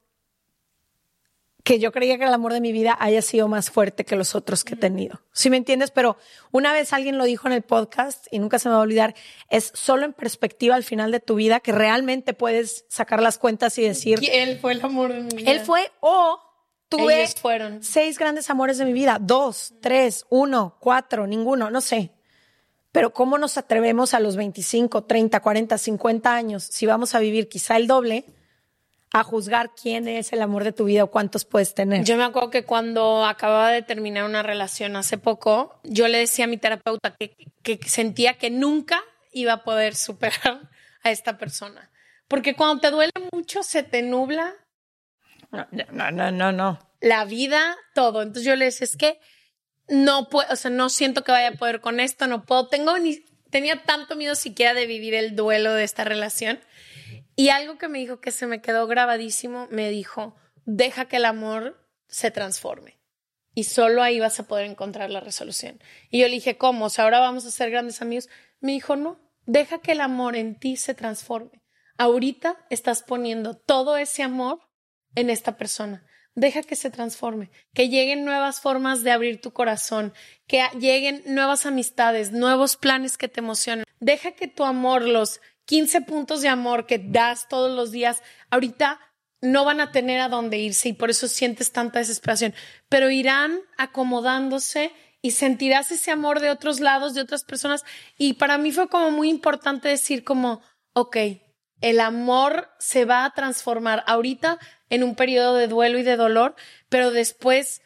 que 1.64 1.80
yo 1.80 1.90
creía 1.90 2.18
que 2.18 2.24
el 2.24 2.32
amor 2.32 2.52
de 2.52 2.60
mi 2.60 2.70
vida 2.70 2.96
haya 3.00 3.20
sido 3.20 3.48
más 3.48 3.68
fuerte 3.68 4.04
que 4.04 4.14
los 4.14 4.36
otros 4.36 4.62
que 4.62 4.74
he 4.74 4.76
tenido. 4.76 5.22
¿Sí 5.32 5.50
me 5.50 5.56
entiendes? 5.56 5.90
Pero 5.90 6.18
una 6.52 6.72
vez 6.72 6.92
alguien 6.92 7.18
lo 7.18 7.24
dijo 7.24 7.48
en 7.48 7.54
el 7.54 7.62
podcast 7.62 8.28
y 8.30 8.38
nunca 8.38 8.60
se 8.60 8.68
me 8.68 8.74
va 8.74 8.80
a 8.80 8.84
olvidar, 8.84 9.16
es 9.48 9.72
solo 9.74 10.04
en 10.04 10.12
perspectiva 10.12 10.76
al 10.76 10.84
final 10.84 11.10
de 11.10 11.18
tu 11.18 11.34
vida 11.34 11.58
que 11.58 11.72
realmente 11.72 12.32
puedes 12.32 12.84
sacar 12.88 13.20
las 13.20 13.38
cuentas 13.38 13.76
y 13.78 13.82
decir... 13.82 14.20
él 14.22 14.56
fue 14.60 14.74
el 14.74 14.84
amor 14.84 15.12
de 15.12 15.22
mi 15.22 15.34
vida. 15.34 15.50
Él 15.50 15.60
fue 15.62 15.90
o 15.98 16.38
Tuve 16.88 17.22
Ellos 17.22 17.34
fueron. 17.34 17.82
seis 17.82 18.18
grandes 18.18 18.50
amores 18.50 18.78
de 18.78 18.84
mi 18.84 18.92
vida, 18.92 19.18
dos, 19.20 19.74
tres, 19.80 20.26
uno, 20.28 20.76
cuatro, 20.80 21.26
ninguno, 21.26 21.70
no 21.70 21.80
sé. 21.80 22.12
Pero 22.92 23.12
¿cómo 23.12 23.38
nos 23.38 23.58
atrevemos 23.58 24.14
a 24.14 24.20
los 24.20 24.36
25, 24.36 25.04
30, 25.04 25.40
40, 25.40 25.78
50 25.78 26.34
años, 26.34 26.62
si 26.62 26.86
vamos 26.86 27.14
a 27.14 27.18
vivir 27.18 27.48
quizá 27.48 27.76
el 27.76 27.88
doble, 27.88 28.24
a 29.12 29.24
juzgar 29.24 29.72
quién 29.74 30.06
es 30.06 30.32
el 30.32 30.42
amor 30.42 30.62
de 30.62 30.72
tu 30.72 30.84
vida 30.84 31.04
o 31.04 31.10
cuántos 31.10 31.44
puedes 31.44 31.74
tener? 31.74 32.04
Yo 32.04 32.16
me 32.16 32.24
acuerdo 32.24 32.50
que 32.50 32.64
cuando 32.64 33.24
acababa 33.24 33.70
de 33.70 33.82
terminar 33.82 34.24
una 34.24 34.44
relación 34.44 34.94
hace 34.94 35.18
poco, 35.18 35.80
yo 35.82 36.06
le 36.06 36.18
decía 36.18 36.44
a 36.44 36.48
mi 36.48 36.56
terapeuta 36.56 37.14
que, 37.18 37.34
que 37.62 37.78
sentía 37.88 38.38
que 38.38 38.50
nunca 38.50 39.02
iba 39.32 39.52
a 39.54 39.64
poder 39.64 39.96
superar 39.96 40.70
a 41.02 41.10
esta 41.10 41.36
persona. 41.36 41.90
Porque 42.28 42.54
cuando 42.54 42.80
te 42.80 42.90
duele 42.90 43.12
mucho, 43.32 43.62
se 43.62 43.82
te 43.82 44.02
nubla 44.02 44.54
no, 45.90 46.10
no, 46.10 46.30
no, 46.30 46.52
no. 46.52 46.78
La 47.00 47.24
vida, 47.24 47.76
todo. 47.94 48.22
Entonces 48.22 48.44
yo 48.44 48.56
le 48.56 48.66
decía, 48.66 48.84
es 48.84 48.96
que 48.96 49.20
no 49.88 50.28
puedo, 50.28 50.52
o 50.52 50.56
sea, 50.56 50.70
no 50.70 50.88
siento 50.88 51.22
que 51.24 51.32
vaya 51.32 51.48
a 51.48 51.52
poder 51.52 51.80
con 51.80 52.00
esto, 52.00 52.26
no 52.26 52.44
puedo, 52.44 52.68
tengo 52.68 52.96
ni, 52.98 53.24
tenía 53.50 53.82
tanto 53.84 54.16
miedo 54.16 54.34
siquiera 54.34 54.74
de 54.74 54.86
vivir 54.86 55.14
el 55.14 55.36
duelo 55.36 55.72
de 55.74 55.84
esta 55.84 56.04
relación. 56.04 56.60
Y 57.36 57.48
algo 57.48 57.78
que 57.78 57.88
me 57.88 57.98
dijo 57.98 58.20
que 58.20 58.30
se 58.30 58.46
me 58.46 58.60
quedó 58.60 58.86
grabadísimo, 58.86 59.68
me 59.70 59.90
dijo, 59.90 60.36
deja 60.64 61.06
que 61.06 61.16
el 61.16 61.24
amor 61.24 61.84
se 62.08 62.30
transforme. 62.30 62.98
Y 63.54 63.64
solo 63.64 64.02
ahí 64.02 64.18
vas 64.18 64.40
a 64.40 64.48
poder 64.48 64.66
encontrar 64.66 65.10
la 65.10 65.20
resolución. 65.20 65.80
Y 66.10 66.20
yo 66.20 66.26
le 66.26 66.34
dije, 66.34 66.56
¿cómo? 66.56 66.86
O 66.86 66.90
sea, 66.90 67.04
ahora 67.04 67.20
vamos 67.20 67.44
a 67.46 67.50
ser 67.50 67.70
grandes 67.70 68.02
amigos. 68.02 68.28
Me 68.60 68.72
dijo, 68.72 68.96
no, 68.96 69.20
deja 69.46 69.78
que 69.78 69.92
el 69.92 70.00
amor 70.00 70.36
en 70.36 70.58
ti 70.58 70.76
se 70.76 70.94
transforme. 70.94 71.62
Ahorita 71.96 72.56
estás 72.70 73.02
poniendo 73.02 73.56
todo 73.56 73.96
ese 73.96 74.22
amor 74.24 74.60
en 75.14 75.30
esta 75.30 75.56
persona. 75.56 76.04
Deja 76.36 76.62
que 76.62 76.74
se 76.74 76.90
transforme, 76.90 77.50
que 77.74 77.88
lleguen 77.88 78.24
nuevas 78.24 78.60
formas 78.60 79.04
de 79.04 79.12
abrir 79.12 79.40
tu 79.40 79.52
corazón, 79.52 80.12
que 80.48 80.64
lleguen 80.78 81.22
nuevas 81.26 81.64
amistades, 81.64 82.32
nuevos 82.32 82.76
planes 82.76 83.16
que 83.16 83.28
te 83.28 83.40
emocionen. 83.40 83.84
Deja 84.00 84.32
que 84.32 84.48
tu 84.48 84.64
amor, 84.64 85.02
los 85.02 85.40
15 85.66 86.00
puntos 86.02 86.42
de 86.42 86.48
amor 86.48 86.86
que 86.86 86.98
das 86.98 87.46
todos 87.48 87.74
los 87.74 87.92
días, 87.92 88.22
ahorita 88.50 88.98
no 89.40 89.64
van 89.64 89.80
a 89.80 89.92
tener 89.92 90.20
a 90.20 90.28
dónde 90.28 90.58
irse 90.58 90.88
y 90.88 90.92
por 90.94 91.10
eso 91.10 91.28
sientes 91.28 91.70
tanta 91.70 92.00
desesperación, 92.00 92.54
pero 92.88 93.10
irán 93.10 93.60
acomodándose 93.76 94.90
y 95.22 95.32
sentirás 95.32 95.90
ese 95.90 96.10
amor 96.10 96.40
de 96.40 96.50
otros 96.50 96.80
lados, 96.80 97.14
de 97.14 97.20
otras 97.20 97.44
personas. 97.44 97.84
Y 98.18 98.34
para 98.34 98.58
mí 98.58 98.72
fue 98.72 98.88
como 98.88 99.10
muy 99.10 99.30
importante 99.30 99.88
decir 99.88 100.24
como, 100.24 100.62
ok, 100.94 101.16
el 101.84 102.00
amor 102.00 102.70
se 102.78 103.04
va 103.04 103.26
a 103.26 103.34
transformar 103.34 104.04
ahorita 104.06 104.58
en 104.88 105.04
un 105.04 105.14
periodo 105.14 105.56
de 105.56 105.68
duelo 105.68 105.98
y 105.98 106.02
de 106.02 106.16
dolor, 106.16 106.54
pero 106.88 107.10
después 107.10 107.82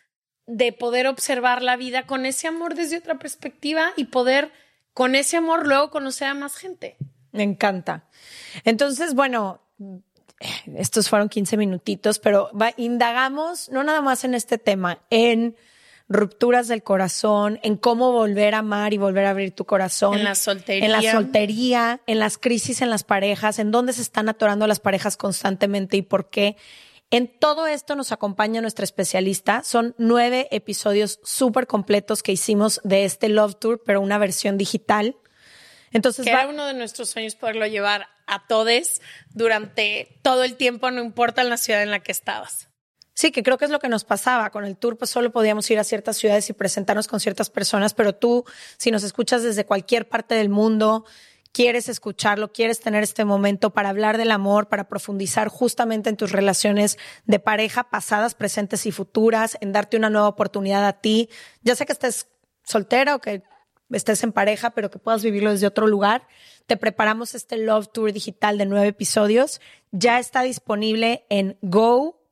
de 0.46 0.72
poder 0.72 1.08
observar 1.08 1.62
la 1.62 1.74
vida 1.76 2.06
con 2.06 2.24
ese 2.24 2.46
amor 2.46 2.76
desde 2.76 2.98
otra 2.98 3.18
perspectiva 3.18 3.92
y 3.96 4.04
poder 4.04 4.52
con 4.94 5.16
ese 5.16 5.38
amor 5.38 5.66
luego 5.66 5.90
conocer 5.90 6.28
a 6.28 6.34
más 6.34 6.54
gente. 6.54 6.96
Me 7.32 7.42
encanta. 7.42 8.04
Entonces, 8.62 9.16
bueno, 9.16 9.62
estos 10.76 11.08
fueron 11.08 11.28
15 11.28 11.56
minutitos, 11.56 12.20
pero 12.20 12.52
indagamos 12.76 13.68
no 13.68 13.82
nada 13.82 14.00
más 14.00 14.22
en 14.22 14.34
este 14.34 14.58
tema, 14.58 15.00
en 15.10 15.56
rupturas 16.08 16.68
del 16.68 16.82
corazón, 16.82 17.60
en 17.62 17.76
cómo 17.76 18.12
volver 18.12 18.54
a 18.54 18.58
amar 18.58 18.94
y 18.94 18.98
volver 18.98 19.26
a 19.26 19.30
abrir 19.30 19.52
tu 19.52 19.64
corazón. 19.66 20.14
En 20.18 20.24
la 20.24 20.34
soltería. 20.34 20.84
En 20.84 20.92
la 20.92 21.12
soltería, 21.12 22.00
en 22.06 22.18
las 22.18 22.38
crisis 22.38 22.80
en 22.80 22.90
las 22.90 23.04
parejas, 23.04 23.58
en 23.58 23.70
dónde 23.70 23.92
se 23.92 24.02
están 24.02 24.28
atorando 24.28 24.66
las 24.66 24.80
parejas 24.80 25.16
constantemente 25.16 25.96
y 25.96 26.02
por 26.02 26.30
qué. 26.30 26.56
En 27.10 27.26
todo 27.26 27.66
esto 27.66 27.94
nos 27.94 28.12
acompaña 28.12 28.60
nuestra 28.60 28.84
especialista. 28.84 29.62
Son 29.64 29.94
nueve 29.96 30.48
episodios 30.50 31.20
súper 31.22 31.66
completos 31.66 32.22
que 32.22 32.32
hicimos 32.32 32.80
de 32.84 33.04
este 33.04 33.28
Love 33.28 33.56
Tour, 33.58 33.82
pero 33.84 34.00
una 34.00 34.18
versión 34.18 34.58
digital. 34.58 35.16
Entonces, 35.90 36.24
que 36.24 36.30
era 36.30 36.48
uno 36.48 36.66
de 36.66 36.74
nuestros 36.74 37.08
sueños 37.10 37.34
poderlo 37.34 37.66
llevar 37.66 38.08
a 38.26 38.46
todos 38.46 39.00
durante 39.30 40.18
todo 40.20 40.44
el 40.44 40.56
tiempo, 40.56 40.90
no 40.90 41.02
importa 41.02 41.40
en 41.40 41.48
la 41.48 41.56
ciudad 41.56 41.82
en 41.82 41.90
la 41.90 42.00
que 42.00 42.12
estabas. 42.12 42.67
Sí, 43.18 43.32
que 43.32 43.42
creo 43.42 43.58
que 43.58 43.64
es 43.64 43.72
lo 43.72 43.80
que 43.80 43.88
nos 43.88 44.04
pasaba. 44.04 44.50
Con 44.50 44.64
el 44.64 44.76
tour, 44.76 44.96
pues 44.96 45.10
solo 45.10 45.32
podíamos 45.32 45.68
ir 45.72 45.80
a 45.80 45.82
ciertas 45.82 46.16
ciudades 46.16 46.48
y 46.50 46.52
presentarnos 46.52 47.08
con 47.08 47.18
ciertas 47.18 47.50
personas, 47.50 47.92
pero 47.92 48.14
tú, 48.14 48.44
si 48.76 48.92
nos 48.92 49.02
escuchas 49.02 49.42
desde 49.42 49.66
cualquier 49.66 50.08
parte 50.08 50.36
del 50.36 50.50
mundo, 50.50 51.04
quieres 51.50 51.88
escucharlo, 51.88 52.52
quieres 52.52 52.78
tener 52.78 53.02
este 53.02 53.24
momento 53.24 53.70
para 53.70 53.88
hablar 53.88 54.18
del 54.18 54.30
amor, 54.30 54.68
para 54.68 54.88
profundizar 54.88 55.48
justamente 55.48 56.08
en 56.08 56.16
tus 56.16 56.30
relaciones 56.30 56.96
de 57.24 57.40
pareja 57.40 57.90
pasadas, 57.90 58.36
presentes 58.36 58.86
y 58.86 58.92
futuras, 58.92 59.58
en 59.60 59.72
darte 59.72 59.96
una 59.96 60.10
nueva 60.10 60.28
oportunidad 60.28 60.86
a 60.86 61.00
ti. 61.00 61.28
Ya 61.62 61.74
sé 61.74 61.86
que 61.86 61.94
estés 61.94 62.28
soltera 62.62 63.16
o 63.16 63.20
que 63.20 63.42
estés 63.90 64.22
en 64.22 64.30
pareja, 64.30 64.70
pero 64.70 64.92
que 64.92 65.00
puedas 65.00 65.24
vivirlo 65.24 65.50
desde 65.50 65.66
otro 65.66 65.88
lugar, 65.88 66.28
te 66.68 66.76
preparamos 66.76 67.34
este 67.34 67.56
Love 67.56 67.88
Tour 67.92 68.12
digital 68.12 68.58
de 68.58 68.66
nueve 68.66 68.86
episodios. 68.86 69.60
Ya 69.90 70.20
está 70.20 70.42
disponible 70.42 71.26
en 71.30 71.58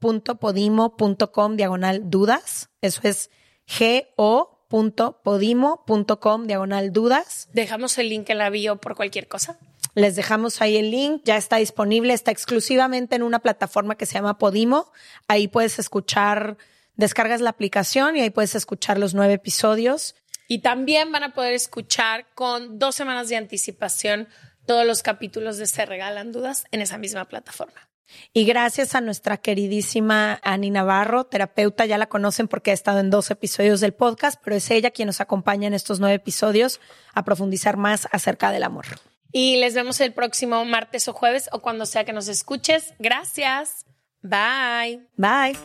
go.podimo.com 0.01 1.57
diagonal 1.57 2.11
dudas. 2.11 2.71
Eso 2.81 3.03
es 3.05 3.31
go.podimo.com 3.79 6.47
diagonal 6.47 6.93
dudas. 6.93 7.49
Dejamos 7.53 7.99
el 7.99 8.09
link 8.09 8.31
en 8.31 8.39
la 8.39 8.51
bio 8.51 8.81
por 8.81 8.97
cualquier 8.97 9.29
cosa. 9.29 9.59
Les 9.95 10.15
dejamos 10.15 10.61
ahí 10.61 10.77
el 10.77 10.91
link, 10.91 11.23
ya 11.25 11.39
está 11.39 11.57
disponible, 11.57 12.13
está 12.13 12.31
exclusivamente 12.31 13.17
en 13.17 13.23
una 13.23 13.39
plataforma 13.39 13.97
que 13.97 14.05
se 14.05 14.13
llama 14.15 14.37
Podimo. 14.37 14.93
Ahí 15.27 15.49
puedes 15.49 15.79
escuchar, 15.79 16.59
descargas 16.97 17.41
la 17.41 17.49
aplicación 17.51 18.17
y 18.17 18.21
ahí 18.21 18.31
puedes 18.31 18.55
escuchar 18.55 18.99
los 18.99 19.15
nueve 19.15 19.33
episodios. 19.35 20.15
Y 20.49 20.61
también 20.61 21.11
van 21.13 21.25
a 21.25 21.33
poder 21.33 21.55
escuchar 21.55 22.27
con 22.35 22.79
dos 22.79 22.95
semanas 22.95 23.31
de 23.31 23.37
anticipación 23.37 24.29
todos 24.67 24.87
los 24.87 25.03
capítulos 25.03 25.57
de 25.57 25.67
Se 25.67 25.87
Regalan 25.87 26.31
Dudas 26.31 26.67
en 26.73 26.83
esa 26.83 26.99
misma 26.99 27.25
plataforma. 27.25 27.89
Y 28.33 28.45
gracias 28.45 28.95
a 28.95 29.01
nuestra 29.01 29.37
queridísima 29.37 30.41
Ani 30.43 30.71
Navarro, 30.71 31.25
terapeuta, 31.25 31.87
ya 31.87 31.99
la 31.99 32.07
conocen 32.07 32.49
porque 32.49 32.71
ha 32.71 32.75
estado 32.75 33.01
en 33.01 33.11
dos 33.11 33.31
episodios 33.31 33.81
del 33.81 33.95
podcast, 33.95 34.41
pero 34.43 34.57
es 34.57 34.71
ella 34.71 34.91
quien 34.91 35.07
nos 35.07 35.21
acompaña 35.21 35.67
en 35.67 35.75
estos 35.75 36.01
nueve 36.01 36.15
episodios 36.15 36.81
a 37.15 37.25
profundizar 37.25 37.77
más 37.77 38.09
acerca 38.13 38.51
del 38.53 38.63
amor. 38.63 38.87
Y 39.33 39.57
les 39.57 39.75
vemos 39.75 40.01
el 40.01 40.13
próximo 40.13 40.65
martes 40.65 41.09
o 41.09 41.13
jueves 41.13 41.49
o 41.53 41.61
cuando 41.61 41.85
sea 41.87 42.05
que 42.05 42.13
nos 42.13 42.29
escuches. 42.29 42.95
Gracias. 42.99 43.85
Bye. 44.23 45.07
Bye. 45.17 45.57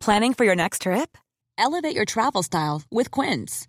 Planning 0.00 0.32
for 0.34 0.44
your 0.44 0.56
next 0.56 0.82
trip? 0.82 1.18
Elevate 1.58 1.94
your 1.94 2.06
travel 2.06 2.42
style 2.42 2.82
with 2.90 3.10
Quince. 3.10 3.68